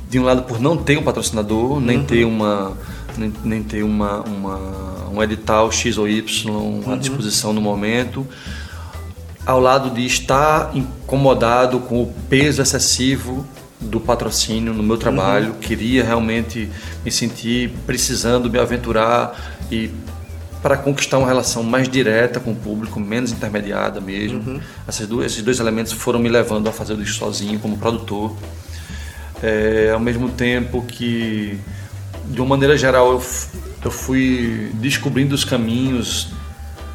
de 0.09 0.19
um 0.19 0.25
lado, 0.25 0.43
por 0.43 0.61
não 0.61 0.77
ter 0.77 0.99
um 0.99 1.03
patrocinador, 1.03 1.81
nem 1.81 1.99
uhum. 1.99 2.05
ter 2.05 2.25
uma 2.25 2.77
nem, 3.19 3.33
nem 3.45 3.63
ter 3.63 3.83
uma, 3.83 4.21
uma, 4.21 5.09
um 5.11 5.23
edital 5.23 5.71
X 5.73 5.99
ou 5.99 6.09
Y 6.09 6.51
à 6.51 6.53
uhum. 6.53 6.99
disposição 6.99 7.53
no 7.53 7.61
momento, 7.61 8.27
ao 9.45 9.61
lado 9.61 9.91
de 9.91 10.05
estar 10.05 10.77
incomodado 10.77 11.81
com 11.81 12.03
o 12.03 12.13
peso 12.29 12.61
excessivo 12.61 13.47
do 13.81 14.01
patrocínio 14.01 14.73
no 14.73 14.83
meu 14.83 14.97
trabalho, 14.97 15.53
uhum. 15.53 15.59
queria 15.59 16.03
realmente 16.03 16.69
me 17.05 17.11
sentir 17.11 17.71
precisando 17.87 18.51
me 18.51 18.59
aventurar 18.59 19.59
e 19.71 19.91
para 20.63 20.77
conquistar 20.77 21.19
uma 21.19 21.29
relação 21.29 21.63
mais 21.63 21.89
direta 21.89 22.41
com 22.41 22.51
o 22.51 22.57
público, 22.57 22.99
menos 22.99 23.31
intermediada 23.31 24.01
mesmo. 24.01 24.39
Uhum. 24.39 24.61
Essas 24.89 25.07
duas, 25.07 25.27
esses 25.27 25.43
dois 25.43 25.61
elementos 25.61 25.93
foram 25.93 26.19
me 26.19 26.29
levando 26.29 26.69
a 26.69 26.73
fazer 26.73 26.95
o 26.95 26.97
disco 26.97 27.19
sozinho 27.19 27.59
como 27.61 27.79
produtor. 27.79 28.35
É, 29.43 29.91
ao 29.93 30.01
mesmo 30.01 30.31
tempo 30.31 30.83
que 30.83 31.61
de 32.29 32.41
uma 32.41 32.49
maneira 32.49 32.77
geral, 32.77 33.13
eu, 33.13 33.23
eu 33.85 33.91
fui 33.91 34.71
descobrindo 34.75 35.35
os 35.35 35.45
caminhos 35.45 36.29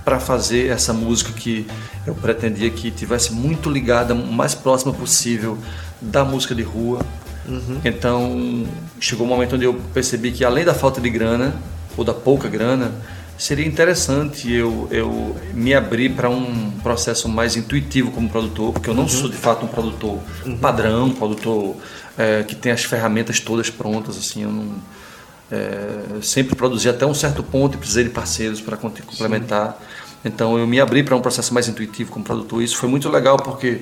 para 0.04 0.20
fazer 0.20 0.70
essa 0.70 0.94
música 0.94 1.32
que 1.32 1.66
eu 2.06 2.16
pretendia 2.16 2.70
que 2.70 2.90
tivesse 2.90 3.32
muito 3.32 3.70
ligada, 3.70 4.14
o 4.14 4.32
mais 4.32 4.56
próxima 4.56 4.92
possível 4.92 5.58
da 6.02 6.26
música 6.26 6.56
de 6.56 6.64
rua. 6.64 7.00
Uhum. 7.48 7.80
Então, 7.86 8.66
chegou 9.00 9.26
um 9.26 9.30
momento 9.30 9.56
onde 9.56 9.66
eu 9.66 9.74
percebi 9.94 10.32
que 10.32 10.44
além 10.44 10.66
da 10.66 10.74
falta 10.74 11.00
de 11.00 11.10
grana, 11.10 11.56
ou 11.96 12.04
da 12.04 12.14
pouca 12.14 12.48
grana, 12.48 12.92
seria 13.42 13.66
interessante 13.66 14.54
eu, 14.54 14.88
eu 14.92 15.36
me 15.52 15.74
abrir 15.74 16.10
para 16.10 16.30
um 16.30 16.70
processo 16.84 17.28
mais 17.28 17.56
intuitivo 17.56 18.12
como 18.12 18.30
produtor, 18.30 18.72
porque 18.72 18.88
eu 18.88 18.94
não 18.94 19.04
uhum. 19.04 19.10
sou 19.10 19.28
de 19.28 19.36
fato 19.36 19.66
um 19.66 19.68
produtor 19.68 20.20
uhum. 20.46 20.58
padrão, 20.58 21.06
um 21.06 21.12
produtor 21.12 21.76
é, 22.16 22.44
que 22.44 22.54
tem 22.54 22.72
as 22.72 22.84
ferramentas 22.84 23.40
todas 23.40 23.68
prontas, 23.68 24.16
assim, 24.16 24.44
eu 24.44 24.52
não 24.52 24.76
é, 25.52 26.22
sempre 26.22 26.56
produzi 26.56 26.88
até 26.88 27.04
um 27.04 27.16
certo 27.16 27.42
ponto 27.42 27.74
e 27.74 27.78
precisei 27.80 28.04
de 28.04 28.12
parceiros 28.12 28.62
para 28.62 28.78
complementar. 28.78 29.72
Sim. 29.72 30.20
Então 30.24 30.60
eu 30.60 30.68
me 30.68 30.80
abri 30.80 31.02
para 31.02 31.16
um 31.16 31.22
processo 31.22 31.52
mais 31.52 31.68
intuitivo 31.68 32.12
como 32.12 32.24
produtor. 32.24 32.62
Isso 32.62 32.78
foi 32.78 32.88
muito 32.88 33.10
legal 33.10 33.38
porque 33.38 33.82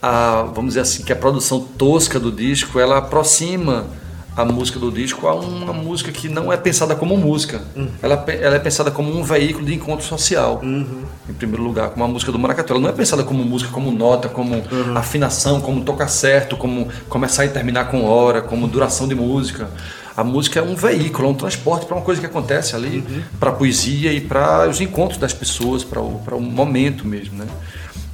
a, 0.00 0.42
vamos 0.54 0.70
dizer 0.70 0.82
assim 0.82 1.02
que 1.02 1.12
a 1.12 1.16
produção 1.16 1.58
tosca 1.60 2.20
do 2.20 2.30
disco 2.30 2.78
ela 2.78 2.98
aproxima 2.98 3.88
a 4.36 4.44
música 4.44 4.78
do 4.78 4.92
disco 4.92 5.26
a 5.26 5.34
uma 5.34 5.72
música 5.72 6.12
que 6.12 6.28
não 6.28 6.52
é 6.52 6.56
pensada 6.58 6.94
como 6.94 7.16
música. 7.16 7.62
Uhum. 7.74 7.88
Ela, 8.02 8.22
ela, 8.28 8.56
é 8.56 8.58
pensada 8.58 8.90
como 8.90 9.10
um 9.10 9.24
veículo 9.24 9.64
de 9.64 9.74
encontro 9.74 10.04
social, 10.04 10.60
uhum. 10.62 11.04
em 11.28 11.32
primeiro 11.32 11.62
lugar, 11.62 11.88
como 11.90 12.04
a 12.04 12.08
música 12.08 12.30
do 12.30 12.38
Maracatu. 12.38 12.74
Ela 12.74 12.82
não 12.82 12.90
é 12.90 12.92
pensada 12.92 13.24
como 13.24 13.42
música, 13.42 13.70
como 13.70 13.90
nota, 13.90 14.28
como 14.28 14.54
uhum. 14.54 14.96
afinação, 14.96 15.60
como 15.60 15.82
tocar 15.82 16.08
certo, 16.08 16.56
como 16.56 16.88
começar 17.08 17.46
e 17.46 17.48
terminar 17.48 17.86
com 17.86 18.04
hora, 18.04 18.42
como 18.42 18.68
duração 18.68 19.08
de 19.08 19.14
música. 19.14 19.70
A 20.14 20.22
música 20.22 20.60
é 20.60 20.62
um 20.62 20.74
veículo, 20.74 21.28
é 21.28 21.30
um 21.30 21.34
transporte 21.34 21.86
para 21.86 21.96
uma 21.96 22.02
coisa 22.02 22.20
que 22.20 22.26
acontece 22.26 22.76
ali, 22.76 22.98
uhum. 22.98 23.22
para 23.40 23.50
a 23.50 23.52
poesia 23.54 24.12
e 24.12 24.20
para 24.20 24.68
os 24.68 24.80
encontros 24.82 25.18
das 25.18 25.32
pessoas, 25.32 25.82
para 25.82 26.00
o, 26.00 26.22
o 26.32 26.40
momento 26.40 27.06
mesmo, 27.06 27.38
né? 27.38 27.46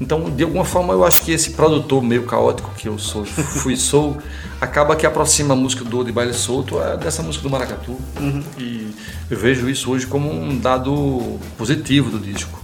Então, 0.01 0.31
de 0.31 0.43
alguma 0.43 0.65
forma, 0.65 0.93
eu 0.93 1.05
acho 1.05 1.23
que 1.23 1.33
esse 1.33 1.51
produtor 1.51 2.03
meio 2.03 2.25
caótico 2.25 2.73
que 2.77 2.89
eu 2.89 2.99
sou, 2.99 3.25
fui 3.25 3.77
sou, 3.77 4.19
acaba 4.61 4.97
que 4.97 5.07
aproxima 5.07 5.55
a 5.55 5.57
música 5.57 5.85
do 5.85 6.03
de 6.05 6.13
baile 6.13 6.35
solto 6.35 6.81
é 6.81 6.97
dessa 6.97 7.23
música 7.23 7.43
do 7.43 7.51
maracatu. 7.51 7.97
Uhum. 8.21 8.43
E 8.59 8.91
eu 9.31 9.39
vejo 9.39 9.69
isso 9.69 9.91
hoje 9.91 10.07
como 10.07 10.31
um 10.31 10.59
dado 10.59 11.39
positivo 11.57 12.11
do 12.11 12.19
disco. 12.19 12.63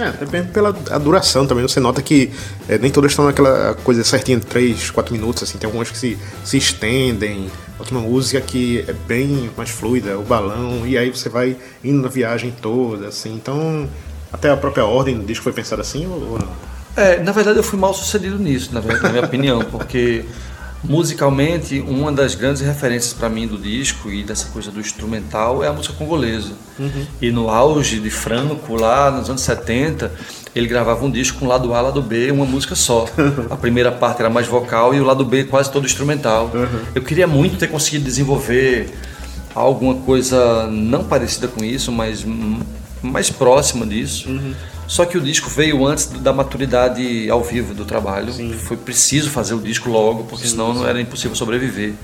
É, 0.00 0.12
depende 0.12 0.48
pela 0.48 0.70
a 0.90 0.98
duração 0.98 1.46
também. 1.46 1.62
Você 1.62 1.78
nota 1.78 2.00
que 2.00 2.30
é, 2.66 2.78
nem 2.78 2.90
todas 2.90 3.12
estão 3.12 3.26
naquela 3.26 3.74
coisa 3.84 4.02
certinha 4.02 4.38
de 4.38 4.46
3, 4.46 4.90
4 4.90 5.12
minutos, 5.12 5.42
assim. 5.42 5.58
Tem 5.58 5.66
algumas 5.66 5.90
que 5.90 5.98
se, 5.98 6.18
se 6.42 6.56
estendem. 6.56 7.50
Outra 7.78 7.98
música 7.98 8.40
que 8.40 8.84
é 8.88 8.92
bem 8.92 9.50
mais 9.56 9.68
fluida, 9.70 10.18
o 10.18 10.22
balão, 10.22 10.86
e 10.86 10.98
aí 10.98 11.10
você 11.10 11.28
vai 11.28 11.56
indo 11.82 12.02
na 12.02 12.08
viagem 12.08 12.54
toda, 12.62 13.08
assim. 13.08 13.34
Então, 13.34 13.88
até 14.32 14.50
a 14.50 14.56
própria 14.56 14.84
ordem 14.84 15.18
do 15.18 15.24
disco 15.24 15.44
foi 15.44 15.52
pensada 15.52 15.82
assim 15.82 16.06
ou, 16.06 16.38
não? 16.38 16.70
É, 16.96 17.22
na 17.22 17.32
verdade 17.32 17.58
eu 17.58 17.62
fui 17.62 17.78
mal 17.78 17.94
sucedido 17.94 18.38
nisso, 18.38 18.74
na, 18.74 18.80
verdade, 18.80 19.04
na 19.04 19.10
minha 19.10 19.24
opinião, 19.26 19.60
porque 19.64 20.24
Musicalmente, 20.82 21.78
uma 21.80 22.10
das 22.10 22.34
grandes 22.34 22.62
referências 22.62 23.12
para 23.12 23.28
mim 23.28 23.46
do 23.46 23.58
disco 23.58 24.10
e 24.10 24.22
dessa 24.22 24.46
coisa 24.46 24.70
do 24.70 24.80
instrumental 24.80 25.62
é 25.62 25.68
a 25.68 25.72
música 25.72 25.94
congolesa. 25.94 26.52
Uhum. 26.78 27.06
E 27.20 27.30
no 27.30 27.50
auge 27.50 28.00
de 28.00 28.08
Franco, 28.08 28.74
lá 28.76 29.10
nos 29.10 29.28
anos 29.28 29.42
70, 29.42 30.10
ele 30.56 30.66
gravava 30.66 31.04
um 31.04 31.10
disco 31.10 31.38
com 31.38 31.46
lado 31.46 31.74
A, 31.74 31.82
lado 31.82 32.00
B, 32.00 32.30
uma 32.30 32.46
música 32.46 32.74
só. 32.74 33.04
A 33.50 33.56
primeira 33.56 33.92
parte 33.92 34.20
era 34.20 34.30
mais 34.30 34.46
vocal 34.46 34.94
e 34.94 35.00
o 35.00 35.04
lado 35.04 35.22
B 35.22 35.44
quase 35.44 35.70
todo 35.70 35.84
instrumental. 35.84 36.50
Uhum. 36.54 36.80
Eu 36.94 37.02
queria 37.02 37.26
muito 37.26 37.58
ter 37.58 37.68
conseguido 37.68 38.04
desenvolver 38.06 38.88
alguma 39.54 39.96
coisa 39.96 40.66
não 40.68 41.04
parecida 41.04 41.46
com 41.46 41.62
isso, 41.62 41.92
mas 41.92 42.24
mais 43.02 43.30
próxima 43.30 43.86
disso. 43.86 44.28
Uhum. 44.28 44.54
Só 44.86 45.04
que 45.04 45.16
o 45.16 45.20
disco 45.20 45.48
veio 45.48 45.86
antes 45.86 46.06
da 46.06 46.32
maturidade 46.32 47.30
ao 47.30 47.42
vivo 47.44 47.74
do 47.74 47.84
trabalho. 47.84 48.32
Sim. 48.32 48.52
Foi 48.52 48.76
preciso 48.76 49.30
fazer 49.30 49.54
o 49.54 49.60
disco 49.60 49.88
logo, 49.88 50.24
porque 50.24 50.44
sim, 50.44 50.52
senão 50.52 50.72
sim. 50.72 50.80
não 50.80 50.88
era 50.88 51.00
impossível 51.00 51.36
sobreviver. 51.36 51.94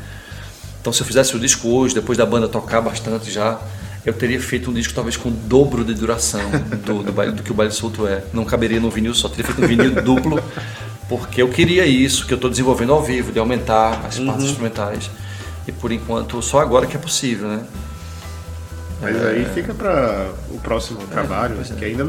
Então, 0.80 0.92
se 0.92 1.02
eu 1.02 1.06
fizesse 1.06 1.34
o 1.34 1.38
disco 1.40 1.68
hoje, 1.68 1.94
depois 1.94 2.16
da 2.16 2.24
banda 2.24 2.46
tocar 2.46 2.80
bastante 2.80 3.28
já, 3.28 3.60
eu 4.04 4.12
teria 4.12 4.40
feito 4.40 4.70
um 4.70 4.72
disco 4.72 4.94
talvez 4.94 5.16
com 5.16 5.30
o 5.30 5.32
dobro 5.32 5.84
de 5.84 5.94
duração 5.94 6.40
do, 6.86 7.02
do, 7.02 7.12
baile, 7.12 7.32
do 7.32 7.42
que 7.42 7.50
o 7.50 7.54
baile 7.54 7.72
solto 7.72 8.06
é. 8.06 8.22
Não 8.32 8.44
caberia 8.44 8.78
no 8.78 8.88
vinil 8.88 9.12
só, 9.12 9.28
teria 9.28 9.46
feito 9.46 9.64
um 9.64 9.66
vinil 9.66 9.90
duplo, 10.02 10.40
porque 11.08 11.42
eu 11.42 11.48
queria 11.48 11.84
isso, 11.84 12.24
que 12.24 12.32
eu 12.32 12.36
estou 12.36 12.48
desenvolvendo 12.48 12.92
ao 12.92 13.02
vivo, 13.02 13.32
de 13.32 13.40
aumentar 13.40 14.06
as 14.06 14.16
uhum. 14.18 14.26
partes 14.26 14.44
instrumentais. 14.44 15.10
E 15.66 15.72
por 15.72 15.90
enquanto, 15.90 16.40
só 16.40 16.60
agora 16.60 16.86
que 16.86 16.96
é 16.96 17.00
possível, 17.00 17.48
né? 17.48 17.64
Mas 19.00 19.16
é... 19.16 19.30
aí 19.30 19.44
fica 19.54 19.74
para 19.74 20.30
o 20.50 20.58
próximo 20.58 21.00
é, 21.02 21.06
trabalho, 21.06 21.56
é, 21.60 21.74
que 21.74 21.84
ainda 21.84 22.04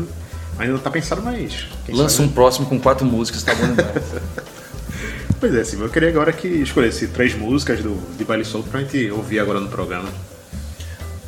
Ainda 0.60 0.74
não 0.74 0.80
tá 0.80 0.90
pensado, 0.90 1.22
mas. 1.22 1.68
Lança 1.88 2.22
um 2.22 2.30
próximo 2.30 2.66
com 2.66 2.80
quatro 2.80 3.06
músicas, 3.06 3.44
tá 3.44 3.54
bom 3.54 3.68
demais. 3.68 4.04
pois 5.40 5.54
é, 5.54 5.64
Silvio, 5.64 5.86
eu 5.86 5.92
queria 5.92 6.10
agora 6.10 6.34
que 6.34 6.48
escolhesse 6.48 7.08
três 7.08 7.36
músicas 7.36 7.82
do, 7.82 7.96
de 8.18 8.24
Baile 8.24 8.44
Solto 8.44 8.70
pra 8.70 8.82
gente 8.82 9.10
ouvir 9.12 9.40
agora 9.40 9.60
no 9.60 9.70
programa. 9.70 10.10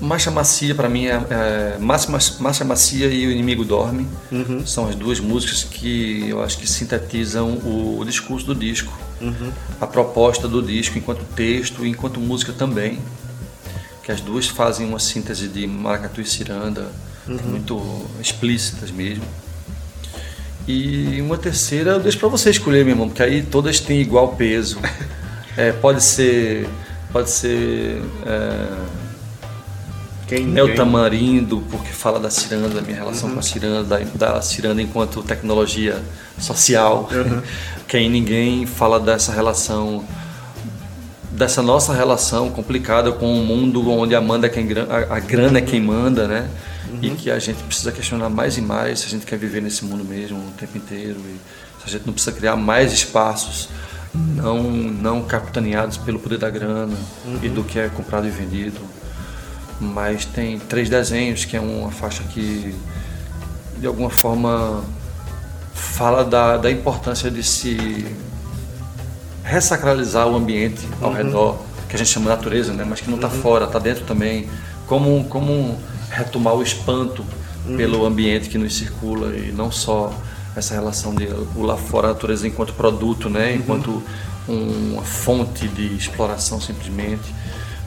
Marcha 0.01 0.31
Macia, 0.31 0.73
para 0.73 0.87
mim, 0.87 1.07
é, 1.07 1.21
é 1.29 1.77
Marcha 1.77 2.63
Macia 2.63 3.07
e 3.07 3.27
O 3.27 3.31
Inimigo 3.31 3.65
Dorme. 3.65 4.07
Uhum. 4.31 4.65
São 4.65 4.87
as 4.87 4.95
duas 4.95 5.19
músicas 5.19 5.63
que 5.63 6.27
eu 6.29 6.41
acho 6.41 6.57
que 6.57 6.67
sintetizam 6.67 7.49
o, 7.49 7.99
o 7.99 8.05
discurso 8.05 8.47
do 8.47 8.55
disco. 8.55 8.97
Uhum. 9.21 9.51
A 9.79 9.85
proposta 9.85 10.47
do 10.47 10.61
disco 10.61 10.97
enquanto 10.97 11.23
texto 11.35 11.85
e 11.85 11.89
enquanto 11.89 12.19
música 12.19 12.53
também. 12.53 12.97
Que 14.09 14.13
as 14.13 14.21
duas 14.21 14.47
fazem 14.47 14.87
uma 14.87 14.97
síntese 14.97 15.47
de 15.47 15.67
maracatu 15.67 16.19
e 16.19 16.25
ciranda 16.25 16.87
uhum. 17.27 17.37
muito 17.45 18.07
explícitas 18.19 18.89
mesmo. 18.89 19.23
E 20.67 21.21
uma 21.21 21.37
terceira 21.37 21.91
eu 21.91 21.99
deixo 21.99 22.17
para 22.17 22.27
você 22.27 22.49
escolher, 22.49 22.83
meu 22.83 22.93
irmão, 22.93 23.07
porque 23.07 23.21
aí 23.21 23.43
todas 23.43 23.79
têm 23.79 24.01
igual 24.01 24.29
peso. 24.29 24.79
É, 25.57 25.73
pode 25.73 26.01
ser. 26.01 26.69
Pode 27.11 27.29
ser. 27.29 28.01
É, 28.25 28.77
quem, 30.25 30.45
Neo 30.45 30.73
Tamarindo, 30.73 31.61
porque 31.69 31.89
fala 31.89 32.17
da 32.17 32.29
ciranda, 32.29 32.69
da 32.69 32.81
minha 32.81 32.95
relação 32.95 33.27
uhum. 33.27 33.33
com 33.35 33.39
a 33.41 33.43
ciranda, 33.43 33.83
da, 33.83 33.99
da 33.99 34.41
ciranda 34.41 34.81
enquanto 34.81 35.21
tecnologia 35.21 36.01
social. 36.39 37.09
Uhum. 37.11 37.41
Quem 37.87 38.09
ninguém 38.09 38.65
fala 38.65 38.99
dessa 39.01 39.33
relação, 39.33 40.05
dessa 41.39 41.63
nossa 41.63 41.93
relação 41.93 42.51
complicada 42.51 43.11
com 43.11 43.25
um 43.25 43.43
mundo 43.43 43.89
onde 43.89 44.13
a, 44.13 44.21
manda 44.21 44.47
quem, 44.47 44.67
a, 44.71 45.15
a 45.15 45.19
grana 45.19 45.57
é 45.57 45.61
quem 45.61 45.81
manda, 45.81 46.27
né? 46.27 46.49
uhum. 46.89 46.99
e 47.01 47.09
que 47.11 47.29
a 47.29 47.39
gente 47.39 47.61
precisa 47.63 47.91
questionar 47.91 48.29
mais 48.29 48.57
e 48.57 48.61
mais 48.61 48.99
se 48.99 49.05
a 49.07 49.09
gente 49.09 49.25
quer 49.25 49.37
viver 49.37 49.61
nesse 49.61 49.85
mundo 49.85 50.03
mesmo 50.03 50.37
o 50.37 50.51
tempo 50.51 50.77
inteiro 50.77 51.19
e 51.19 51.81
se 51.81 51.85
a 51.85 51.89
gente 51.89 52.05
não 52.05 52.13
precisa 52.13 52.35
criar 52.35 52.55
mais 52.55 52.91
espaços 52.91 53.69
não 54.13 54.63
não 54.63 55.23
capitaneados 55.23 55.97
pelo 55.97 56.19
poder 56.19 56.39
da 56.39 56.49
grana 56.49 56.97
uhum. 57.25 57.39
e 57.41 57.49
do 57.49 57.63
que 57.63 57.79
é 57.79 57.89
comprado 57.89 58.27
e 58.27 58.31
vendido 58.31 58.79
mas 59.79 60.25
tem 60.25 60.59
três 60.59 60.89
desenhos 60.89 61.45
que 61.45 61.55
é 61.55 61.61
uma 61.61 61.91
faixa 61.91 62.23
que 62.23 62.75
de 63.77 63.87
alguma 63.87 64.09
forma 64.09 64.83
fala 65.73 66.25
da, 66.25 66.57
da 66.57 66.69
importância 66.69 67.31
de 67.31 67.43
se 67.43 68.05
ressacralizar 69.43 70.27
o 70.27 70.35
ambiente 70.35 70.87
ao 71.01 71.09
uhum. 71.09 71.15
redor 71.15 71.59
que 71.87 71.95
a 71.95 71.97
gente 71.99 72.09
chama 72.11 72.29
de 72.29 72.35
natureza, 72.37 72.71
né? 72.73 72.85
mas 72.87 73.01
que 73.01 73.09
não 73.09 73.15
está 73.15 73.27
uhum. 73.27 73.41
fora, 73.41 73.65
está 73.65 73.79
dentro 73.79 74.05
também, 74.05 74.47
como, 74.85 75.23
como 75.25 75.77
retomar 76.11 76.53
o 76.53 76.61
espanto 76.61 77.25
uhum. 77.65 77.77
pelo 77.77 78.05
ambiente 78.05 78.47
que 78.47 78.57
nos 78.57 78.77
circula 78.77 79.35
e 79.35 79.51
não 79.51 79.71
só 79.71 80.13
essa 80.55 80.73
relação 80.73 81.15
de 81.15 81.27
o 81.55 81.63
lá 81.63 81.77
fora 81.77 82.07
a 82.07 82.13
natureza 82.13 82.47
enquanto 82.47 82.73
produto, 82.73 83.29
né, 83.29 83.51
uhum. 83.51 83.55
enquanto 83.55 84.03
uma 84.47 85.03
fonte 85.03 85.67
de 85.67 85.95
exploração 85.95 86.59
simplesmente. 86.59 87.33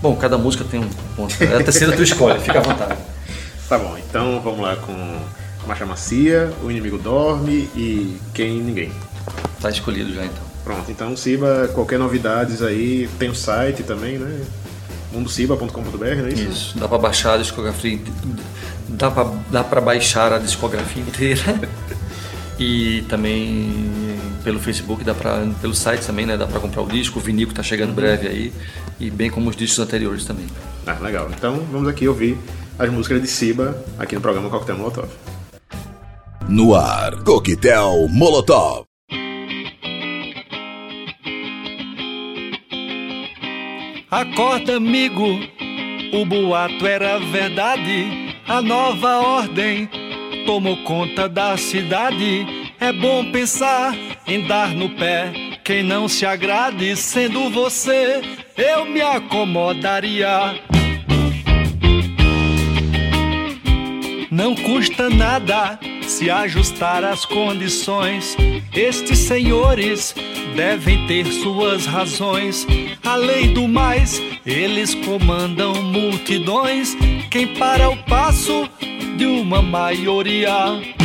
Bom, 0.00 0.14
cada 0.16 0.38
música 0.38 0.64
tem 0.64 0.80
um 0.80 0.88
ponto. 1.16 1.34
É 1.42 1.56
a 1.56 1.62
terceira 1.62 1.94
tu 1.94 2.02
escolhe, 2.02 2.40
fica 2.40 2.58
à 2.58 2.62
vontade. 2.62 2.98
Tá 3.68 3.78
bom, 3.78 3.96
então 3.96 4.38
vamos 4.42 4.60
lá 4.60 4.76
com 4.76 4.92
Marcha 5.66 5.86
Macia, 5.86 6.52
O 6.62 6.70
Inimigo 6.70 6.98
Dorme 6.98 7.70
e 7.74 8.20
Quem 8.34 8.60
Ninguém. 8.60 8.92
Tá 9.62 9.70
escolhido 9.70 10.12
já 10.12 10.26
então. 10.26 10.51
Pronto, 10.64 10.90
então 10.90 11.16
Siba, 11.16 11.70
qualquer 11.74 11.98
novidades 11.98 12.62
aí, 12.62 13.08
tem 13.18 13.28
o 13.28 13.34
site 13.34 13.82
também, 13.82 14.18
né? 14.18 14.44
mundociba.com.br, 15.12 15.98
não 15.98 16.26
é 16.26 16.32
isso? 16.32 16.42
Isso, 16.42 16.78
dá 16.78 16.88
para 16.88 16.98
baixar 16.98 17.34
a 17.34 17.38
discografia, 17.38 18.00
dá 18.88 19.10
para 19.10 19.30
dá 19.50 19.64
para 19.64 19.80
baixar 19.80 20.32
a 20.32 20.38
discografia 20.38 21.02
inteira. 21.02 21.60
e 22.58 23.02
também 23.08 24.10
pelo 24.44 24.58
Facebook, 24.58 25.04
dá 25.04 25.14
para 25.14 25.46
pelo 25.60 25.74
site 25.74 26.06
também, 26.06 26.26
né, 26.26 26.36
dá 26.36 26.46
para 26.46 26.60
comprar 26.60 26.82
o 26.82 26.88
disco, 26.88 27.18
o 27.18 27.22
vinil 27.22 27.48
que 27.48 27.54
tá 27.54 27.62
chegando 27.62 27.92
breve 27.92 28.28
aí, 28.28 28.52
e 28.98 29.10
bem 29.10 29.30
como 29.30 29.50
os 29.50 29.56
discos 29.56 29.78
anteriores 29.78 30.24
também. 30.24 30.46
Ah, 30.86 30.98
legal. 31.00 31.28
Então, 31.36 31.64
vamos 31.70 31.88
aqui 31.88 32.08
ouvir 32.08 32.36
as 32.78 32.90
músicas 32.90 33.20
de 33.22 33.28
Siba 33.28 33.82
aqui 33.98 34.14
no 34.14 34.20
programa 34.20 34.50
Coquetel 34.50 34.76
Molotov. 34.76 35.08
No 36.48 36.74
ar, 36.74 37.22
Coquetel 37.22 38.08
Molotov. 38.08 38.91
Acorda, 44.12 44.76
amigo, 44.76 45.40
o 46.12 46.26
boato 46.26 46.86
era 46.86 47.18
verdade. 47.18 48.36
A 48.46 48.60
nova 48.60 49.16
ordem 49.20 49.88
tomou 50.44 50.76
conta 50.84 51.26
da 51.26 51.56
cidade. 51.56 52.46
É 52.78 52.92
bom 52.92 53.32
pensar 53.32 53.96
em 54.26 54.46
dar 54.46 54.68
no 54.68 54.90
pé. 54.90 55.32
Quem 55.64 55.82
não 55.82 56.08
se 56.08 56.26
agrade, 56.26 56.94
sendo 56.94 57.48
você, 57.48 58.20
eu 58.54 58.84
me 58.84 59.00
acomodaria. 59.00 60.60
Não 64.30 64.54
custa 64.54 65.08
nada 65.08 65.80
se 66.02 66.30
ajustar 66.30 67.02
às 67.02 67.24
condições. 67.24 68.36
Estes 68.74 69.20
senhores 69.20 70.14
devem 70.54 71.06
ter 71.06 71.26
suas 71.26 71.86
razões. 71.86 72.66
Além 73.04 73.52
do 73.52 73.66
mais, 73.66 74.20
eles 74.44 74.94
comandam 74.94 75.74
multidões. 75.82 76.96
Quem 77.30 77.54
para 77.54 77.90
o 77.90 77.96
passo 78.04 78.68
de 79.16 79.26
uma 79.26 79.62
maioria. 79.62 81.01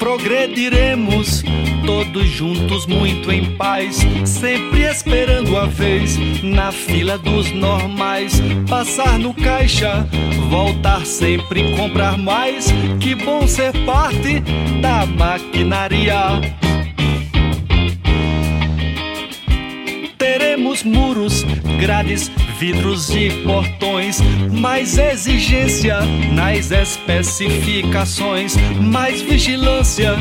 Progrediremos 0.00 1.44
todos 1.84 2.26
juntos, 2.26 2.86
muito 2.86 3.30
em 3.30 3.54
paz, 3.56 3.98
sempre 4.24 4.84
esperando 4.90 5.58
a 5.58 5.66
vez 5.66 6.16
na 6.42 6.72
fila 6.72 7.18
dos 7.18 7.52
normais. 7.52 8.40
Passar 8.66 9.18
no 9.18 9.34
caixa, 9.34 10.08
voltar 10.48 11.04
sempre 11.04 11.76
comprar 11.76 12.16
mais. 12.16 12.72
Que 12.98 13.14
bom 13.14 13.46
ser 13.46 13.72
parte 13.84 14.40
da 14.80 15.04
maquinaria. 15.04 16.16
Teremos 20.16 20.82
muros, 20.82 21.44
grades, 21.78 22.30
vidros 22.60 23.08
e 23.08 23.30
portões. 23.42 24.20
Mais 24.52 24.98
exigência 24.98 25.98
nas 26.30 26.70
especificações, 26.70 28.54
mais 28.78 29.22
vigilância, 29.22 30.14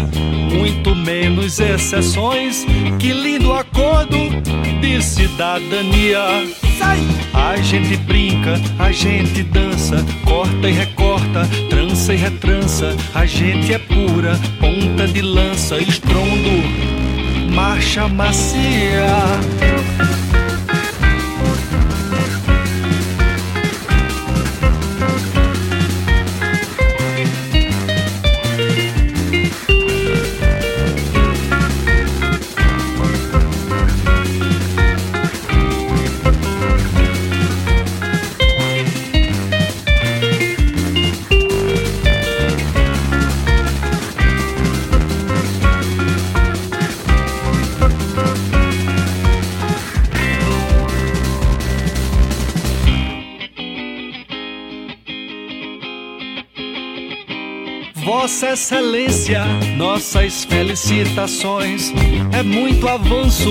muito 0.49 0.95
menos 0.95 1.59
exceções. 1.59 2.65
Que 2.97 3.11
lindo 3.11 3.51
acordo 3.51 4.17
de 4.79 5.01
cidadania. 5.03 6.47
A 7.33 7.57
gente 7.57 7.97
brinca, 7.97 8.53
a 8.79 8.89
gente 8.89 9.43
dança, 9.43 9.97
corta 10.23 10.69
e 10.69 10.71
recorta, 10.71 11.45
trança 11.69 12.13
e 12.13 12.17
retrança. 12.17 12.95
A 13.13 13.25
gente 13.25 13.73
é 13.73 13.79
pura, 13.79 14.39
ponta 14.61 15.05
de 15.05 15.21
lança, 15.21 15.77
estrondo, 15.77 16.63
marcha 17.53 18.07
macia. 18.07 19.09
Vossa 58.29 58.51
Excelência, 58.51 59.43
nossas 59.75 60.45
felicitações. 60.45 61.91
É 62.31 62.43
muito 62.43 62.87
avanço, 62.87 63.49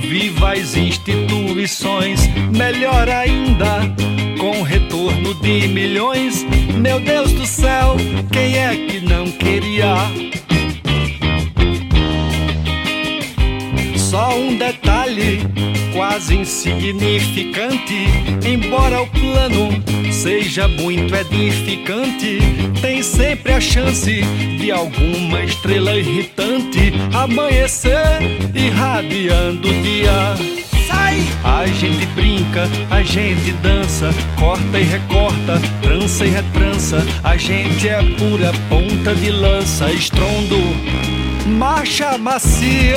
viva 0.00 0.54
as 0.54 0.76
instituições. 0.76 2.28
Melhor 2.52 3.08
ainda, 3.08 3.78
com 4.40 4.62
retorno 4.62 5.34
de 5.36 5.68
milhões. 5.68 6.44
Meu 6.74 6.98
Deus 6.98 7.30
do 7.30 7.46
céu, 7.46 7.94
quem 8.32 8.58
é 8.58 8.88
que 8.88 8.98
não 9.00 9.30
queria? 9.30 9.94
Só 13.96 14.36
um 14.36 14.56
detalhe 14.56 14.77
quase 16.08 16.36
insignificante. 16.36 18.06
Embora 18.42 19.02
o 19.02 19.06
plano 19.08 19.68
seja 20.10 20.66
muito 20.66 21.14
edificante, 21.14 22.38
tem 22.80 23.02
sempre 23.02 23.52
a 23.52 23.60
chance 23.60 24.22
de 24.58 24.70
alguma 24.70 25.42
estrela 25.44 25.94
irritante 25.94 26.94
amanhecer 27.12 28.22
irradiando 28.54 29.68
o 29.68 29.82
dia. 29.82 30.34
A 31.44 31.66
gente 31.66 32.06
brinca, 32.14 32.66
a 32.90 33.02
gente 33.02 33.52
dança, 33.62 34.10
corta 34.38 34.78
e 34.78 34.84
recorta, 34.84 35.60
trança 35.82 36.24
e 36.24 36.30
retrança. 36.30 37.06
A 37.22 37.36
gente 37.36 37.86
é 37.86 38.02
pura 38.16 38.52
ponta 38.70 39.14
de 39.14 39.30
lança, 39.30 39.90
estrondo, 39.92 40.58
marcha 41.46 42.16
macia. 42.16 42.96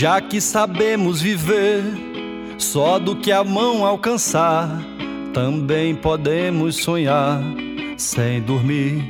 Já 0.00 0.18
que 0.18 0.40
sabemos 0.40 1.20
viver 1.20 1.84
só 2.56 2.98
do 2.98 3.14
que 3.14 3.30
a 3.30 3.44
mão 3.44 3.84
alcançar, 3.84 4.82
também 5.34 5.94
podemos 5.94 6.76
sonhar 6.76 7.38
sem 7.98 8.40
dormir. 8.40 9.04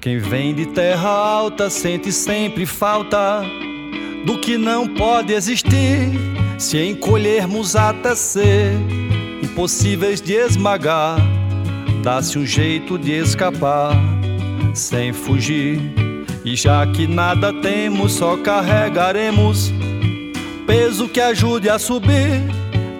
Quem 0.00 0.18
vem 0.18 0.54
de 0.54 0.66
terra 0.66 1.08
alta 1.08 1.68
sente 1.68 2.12
sempre 2.12 2.66
falta 2.66 3.42
do 4.24 4.38
que 4.38 4.56
não 4.56 4.86
pode 4.86 5.32
existir. 5.32 6.08
Se 6.56 6.80
encolhermos 6.86 7.74
até 7.74 8.14
ser 8.14 8.74
impossíveis 9.42 10.20
de 10.20 10.34
esmagar, 10.34 11.18
dá-se 12.00 12.38
um 12.38 12.46
jeito 12.46 12.96
de 12.96 13.10
escapar 13.10 13.92
sem 14.72 15.12
fugir. 15.12 15.80
E 16.44 16.54
já 16.54 16.86
que 16.86 17.08
nada 17.08 17.52
temos, 17.54 18.12
só 18.12 18.36
carregaremos 18.36 19.72
peso 20.68 21.08
que 21.08 21.18
ajude 21.18 21.70
a 21.70 21.78
subir, 21.78 22.42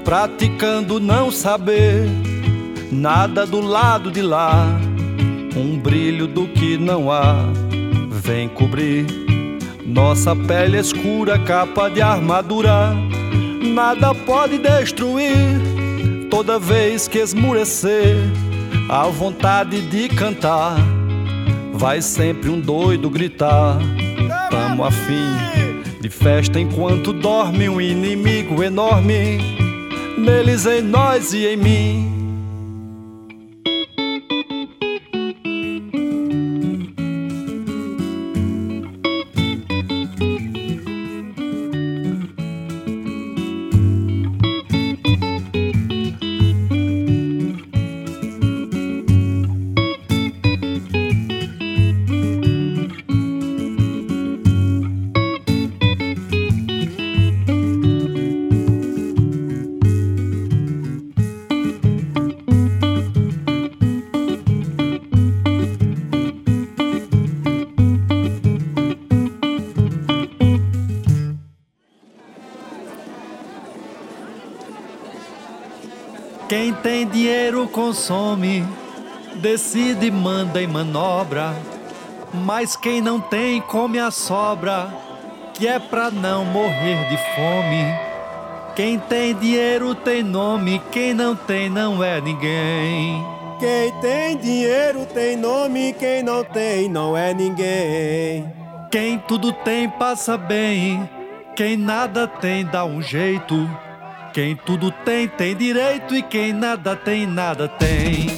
praticando 0.03 0.99
não 0.99 1.31
saber 1.31 2.09
nada 2.91 3.45
do 3.45 3.61
lado 3.61 4.11
de 4.11 4.23
lá, 4.23 4.67
um 5.55 5.79
brilho 5.79 6.27
do 6.27 6.49
que 6.49 6.79
não 6.79 7.13
há, 7.13 7.45
vem 8.11 8.49
cobrir 8.49 9.05
nossa 9.85 10.35
pele 10.35 10.79
escura, 10.79 11.39
capa 11.39 11.91
de 11.91 12.01
armadura, 12.01 12.95
nada 13.75 14.15
pode 14.15 14.57
destruir. 14.57 15.37
Toda 16.31 16.59
vez 16.59 17.07
que 17.07 17.19
esmurecer, 17.19 18.17
a 18.89 19.05
vontade 19.09 19.83
de 19.83 20.09
cantar, 20.09 20.77
vai 21.75 22.01
sempre 22.01 22.49
um 22.49 22.61
doido 22.61 23.11
gritar, 23.11 23.79
tamo 24.51 24.85
afim 24.85 25.68
de 26.01 26.09
festa 26.09 26.61
enquanto 26.61 27.13
dorme 27.13 27.69
um 27.69 27.81
inimigo 27.81 28.63
enorme, 28.63 29.39
neles, 30.17 30.67
em 30.67 30.83
nós 30.83 31.33
e 31.33 31.47
em 31.47 31.57
mim. 31.57 32.18
Consome, 77.79 78.67
decide, 79.37 80.11
manda 80.11 80.61
e 80.61 80.67
manobra. 80.67 81.55
Mas 82.35 82.75
quem 82.75 83.01
não 83.01 83.21
tem, 83.21 83.61
come 83.61 84.01
a 84.01 84.11
sobra, 84.11 84.93
que 85.55 85.69
é 85.69 85.79
pra 85.79 86.11
não 86.11 86.45
morrer 86.45 87.09
de 87.09 87.17
fome. 87.37 87.85
Quem 88.75 88.99
tem 88.99 89.33
dinheiro 89.33 89.95
tem 89.95 90.25
nome, 90.25 90.83
quem 90.91 91.15
não 91.15 91.37
tem 91.37 91.71
não 91.71 92.03
é 92.03 92.21
ninguém. 92.21 93.25
Quem 93.61 93.93
tem 94.01 94.37
dinheiro 94.37 95.07
tem 95.07 95.37
nome, 95.37 95.93
quem 95.93 96.21
não 96.21 96.43
tem 96.43 96.89
não 96.89 97.17
é 97.17 97.33
ninguém. 97.33 98.53
Quem 98.91 99.19
tudo 99.21 99.53
tem 99.53 99.89
passa 99.89 100.37
bem, 100.37 101.09
quem 101.55 101.77
nada 101.77 102.27
tem 102.27 102.65
dá 102.67 102.85
um 102.85 103.01
jeito. 103.01 103.88
Quem 104.39 104.55
tudo 104.55 104.93
tem 104.93 105.27
tem 105.27 105.57
direito 105.57 106.15
e 106.15 106.23
quem 106.23 106.53
nada 106.53 106.95
tem 106.95 107.27
nada 107.27 107.67
tem. 107.67 108.29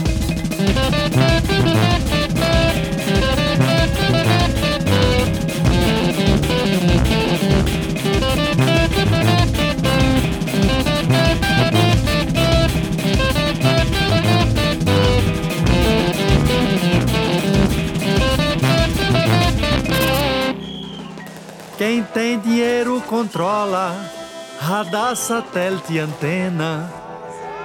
Quem 21.76 22.02
tem 22.04 22.40
dinheiro 22.40 23.02
controla 23.02 24.19
radar, 24.60 25.16
satélite, 25.16 25.98
antena, 25.98 26.92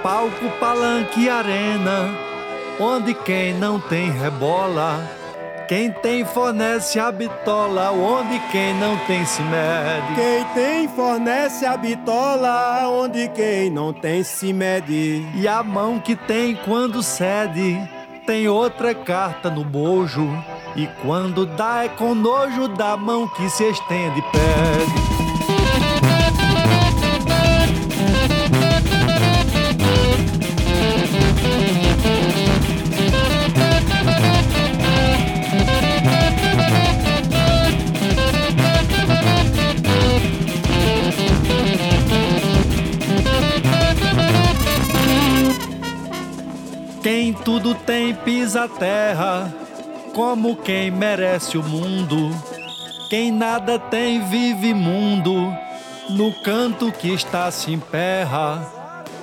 palco, 0.01 0.49
palanque, 0.61 1.29
arena, 1.29 2.09
onde 2.79 3.13
quem 3.13 3.53
não 3.53 3.81
tem 3.81 4.09
rebola, 4.09 5.03
quem 5.67 5.91
tem 5.91 6.23
fornece 6.23 6.97
a 6.97 7.11
bitola, 7.11 7.91
onde 7.91 8.39
quem 8.49 8.73
não 8.75 8.97
tem 8.99 9.25
se 9.25 9.41
mede. 9.41 10.15
Quem 10.15 10.45
tem 10.53 10.87
fornece 10.87 11.65
a 11.65 11.75
bitola, 11.75 12.87
onde 12.87 13.27
quem 13.29 13.69
não 13.69 13.91
tem 13.91 14.23
se 14.23 14.53
mede. 14.53 15.27
E 15.35 15.47
a 15.47 15.61
mão 15.61 15.99
que 15.99 16.15
tem 16.15 16.55
quando 16.55 17.03
cede, 17.03 17.77
tem 18.25 18.47
outra 18.47 18.95
carta 18.95 19.49
no 19.49 19.65
bojo. 19.65 20.27
E 20.77 20.87
quando 21.01 21.45
dá 21.45 21.83
é 21.83 21.89
com 21.89 22.15
nojo 22.15 22.69
da 22.69 22.95
mão 22.95 23.27
que 23.27 23.49
se 23.49 23.63
estende 23.65 24.19
e 24.19 24.23
pede. 24.31 25.04
Tudo 47.45 47.75
tem 47.75 48.15
pisa 48.15 48.63
a 48.63 48.67
terra 48.67 49.53
como 50.15 50.55
quem 50.55 50.89
merece 50.89 51.59
o 51.59 51.63
mundo. 51.63 52.31
Quem 53.07 53.31
nada 53.31 53.77
tem 53.77 54.19
vive 54.27 54.73
mundo, 54.73 55.55
no 56.09 56.33
canto 56.41 56.91
que 56.91 57.13
está 57.13 57.51
se 57.51 57.71
emperra. 57.71 58.65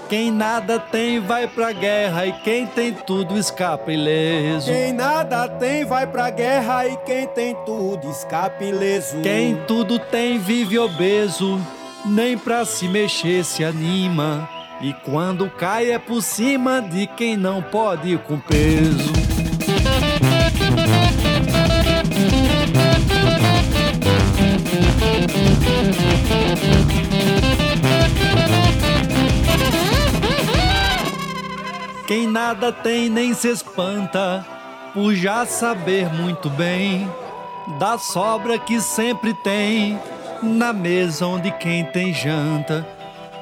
Quem 0.08 0.30
nada 0.30 0.78
tem 0.78 1.18
vai 1.18 1.48
pra 1.48 1.72
guerra 1.72 2.26
e 2.26 2.32
quem 2.44 2.64
tem 2.66 2.92
tudo 2.92 3.36
escapa 3.36 3.90
ileso. 3.90 4.70
Quem 4.70 4.92
nada 4.92 5.48
tem 5.48 5.84
vai 5.84 6.06
pra 6.06 6.30
guerra 6.30 6.86
e 6.86 6.96
quem 6.98 7.26
tem 7.26 7.56
tudo 7.66 8.08
escapa 8.08 8.62
ileso. 8.62 9.16
Quem 9.22 9.56
tudo 9.66 9.98
tem 9.98 10.38
vive 10.38 10.78
obeso, 10.78 11.60
nem 12.04 12.38
pra 12.38 12.64
se 12.64 12.86
mexer 12.86 13.44
se 13.44 13.64
anima. 13.64 14.48
E 14.82 14.92
quando 14.92 15.48
cai 15.48 15.92
é 15.92 15.98
por 15.98 16.20
cima 16.20 16.82
de 16.82 17.06
quem 17.06 17.36
não 17.36 17.62
pode 17.62 18.18
com 18.18 18.40
peso. 18.40 19.12
Quem 32.08 32.26
nada 32.26 32.72
tem 32.72 33.08
nem 33.08 33.32
se 33.34 33.48
espanta, 33.48 34.44
por 34.92 35.14
já 35.14 35.46
saber 35.46 36.12
muito 36.12 36.50
bem 36.50 37.08
da 37.78 37.96
sobra 37.98 38.58
que 38.58 38.80
sempre 38.80 39.32
tem 39.32 39.96
na 40.42 40.72
mesa 40.72 41.24
onde 41.24 41.52
quem 41.52 41.84
tem 41.84 42.12
janta. 42.12 42.84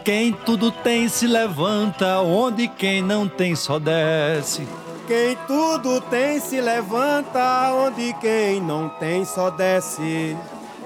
Quem 0.05 0.33
tudo 0.33 0.71
tem 0.71 1.09
se 1.09 1.27
levanta, 1.27 2.21
onde 2.21 2.67
quem 2.69 3.03
não 3.03 3.29
tem 3.29 3.55
só 3.55 3.79
desce. 3.79 4.67
Quem 5.07 5.37
tudo 5.47 6.01
tem 6.01 6.41
se 6.41 6.61
levanta, 6.61 7.73
onde 7.75 8.15
quem 8.15 8.61
não 8.61 8.89
tem 8.89 9.25
só 9.25 9.51
desce. 9.51 10.37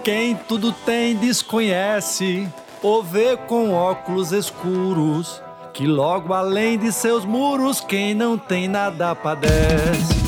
Quem 0.03 0.35
tudo 0.35 0.72
tem 0.72 1.14
desconhece, 1.14 2.48
ou 2.83 3.03
vê 3.03 3.37
com 3.37 3.72
óculos 3.72 4.33
escuros, 4.33 5.40
que 5.72 5.87
logo 5.87 6.33
além 6.33 6.77
de 6.77 6.90
seus 6.90 7.24
muros, 7.24 7.81
quem 7.81 8.14
não 8.14 8.37
tem 8.37 8.66
nada 8.66 9.14
padece. 9.14 10.23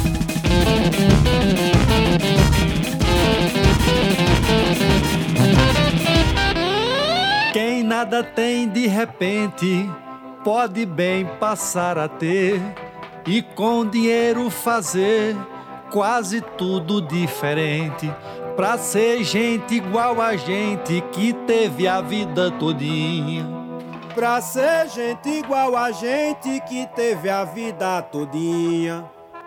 Nada 8.17 8.23
tem 8.23 8.69
de 8.69 8.87
repente, 8.87 9.91
pode 10.43 10.87
bem 10.87 11.27
passar 11.39 11.99
a 11.99 12.09
ter, 12.09 12.61
e 13.27 13.43
com 13.43 13.85
dinheiro 13.85 14.49
fazer 14.49 15.37
quase 15.91 16.41
tudo 16.41 17.03
diferente 17.03 18.11
pra 18.57 18.79
ser 18.79 19.23
gente 19.23 19.75
igual 19.75 20.21
a 20.21 20.35
gente 20.37 21.03
que 21.13 21.33
teve 21.47 21.87
a 21.87 22.01
vida 22.01 22.51
todinha. 22.53 23.47
Pra 24.15 24.41
ser 24.41 24.89
gente 24.89 25.29
igual 25.29 25.77
a 25.77 25.91
gente 25.91 26.61
que 26.61 26.87
teve 26.95 27.29
a 27.29 27.45
vida 27.45 28.01
todinha. 28.01 29.05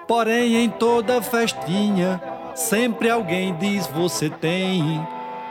Porém, 0.08 0.58
em 0.58 0.69
toda 0.69 1.21
festinha, 1.23 2.21
sempre 2.53 3.10
alguém 3.10 3.55
diz 3.55 3.88
você 3.88 4.29
tem 4.29 5.01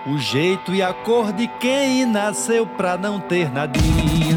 o 0.06 0.18
jeito 0.18 0.74
e 0.74 0.82
a 0.82 0.92
cor 0.92 1.32
de 1.32 1.46
quem 1.60 2.06
nasceu 2.06 2.66
pra 2.66 2.96
não 2.96 3.20
ter 3.20 3.50
nadinha. 3.50 4.36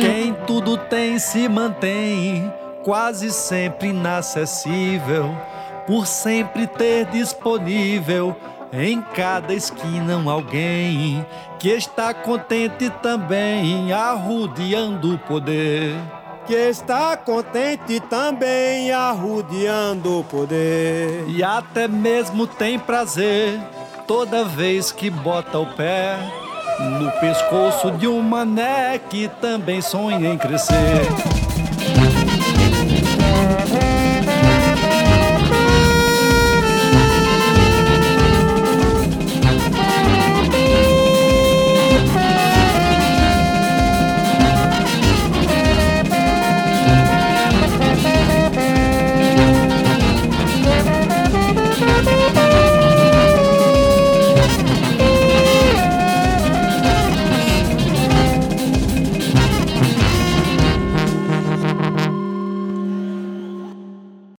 Quem 0.00 0.34
tudo 0.46 0.76
tem 0.76 1.18
se 1.18 1.48
mantém 1.48 2.52
quase 2.82 3.32
sempre 3.32 3.88
inacessível, 3.88 5.36
por 5.86 6.06
sempre 6.06 6.66
ter 6.66 7.06
disponível 7.06 8.36
em 8.72 9.00
cada 9.00 9.54
esquina 9.54 10.16
um 10.16 10.28
alguém 10.28 11.24
que 11.58 11.68
está 11.68 12.12
contente 12.12 12.90
também, 13.02 13.92
arrudeando 13.92 15.14
o 15.14 15.18
poder. 15.18 15.94
Que 16.46 16.54
está 16.54 17.16
contente 17.16 17.98
também, 18.00 18.92
arrudeando 18.92 20.20
o 20.20 20.24
poder. 20.24 21.24
E 21.28 21.42
até 21.42 21.88
mesmo 21.88 22.46
tem 22.46 22.78
prazer 22.78 23.60
toda 24.06 24.44
vez 24.44 24.92
que 24.92 25.10
bota 25.10 25.58
o 25.58 25.66
pé 25.74 26.16
no 27.00 27.10
pescoço 27.12 27.90
de 27.92 28.06
um 28.06 28.20
mané 28.20 28.98
que 28.98 29.28
também 29.40 29.80
sonha 29.80 30.32
em 30.32 30.38
crescer. 30.38 31.45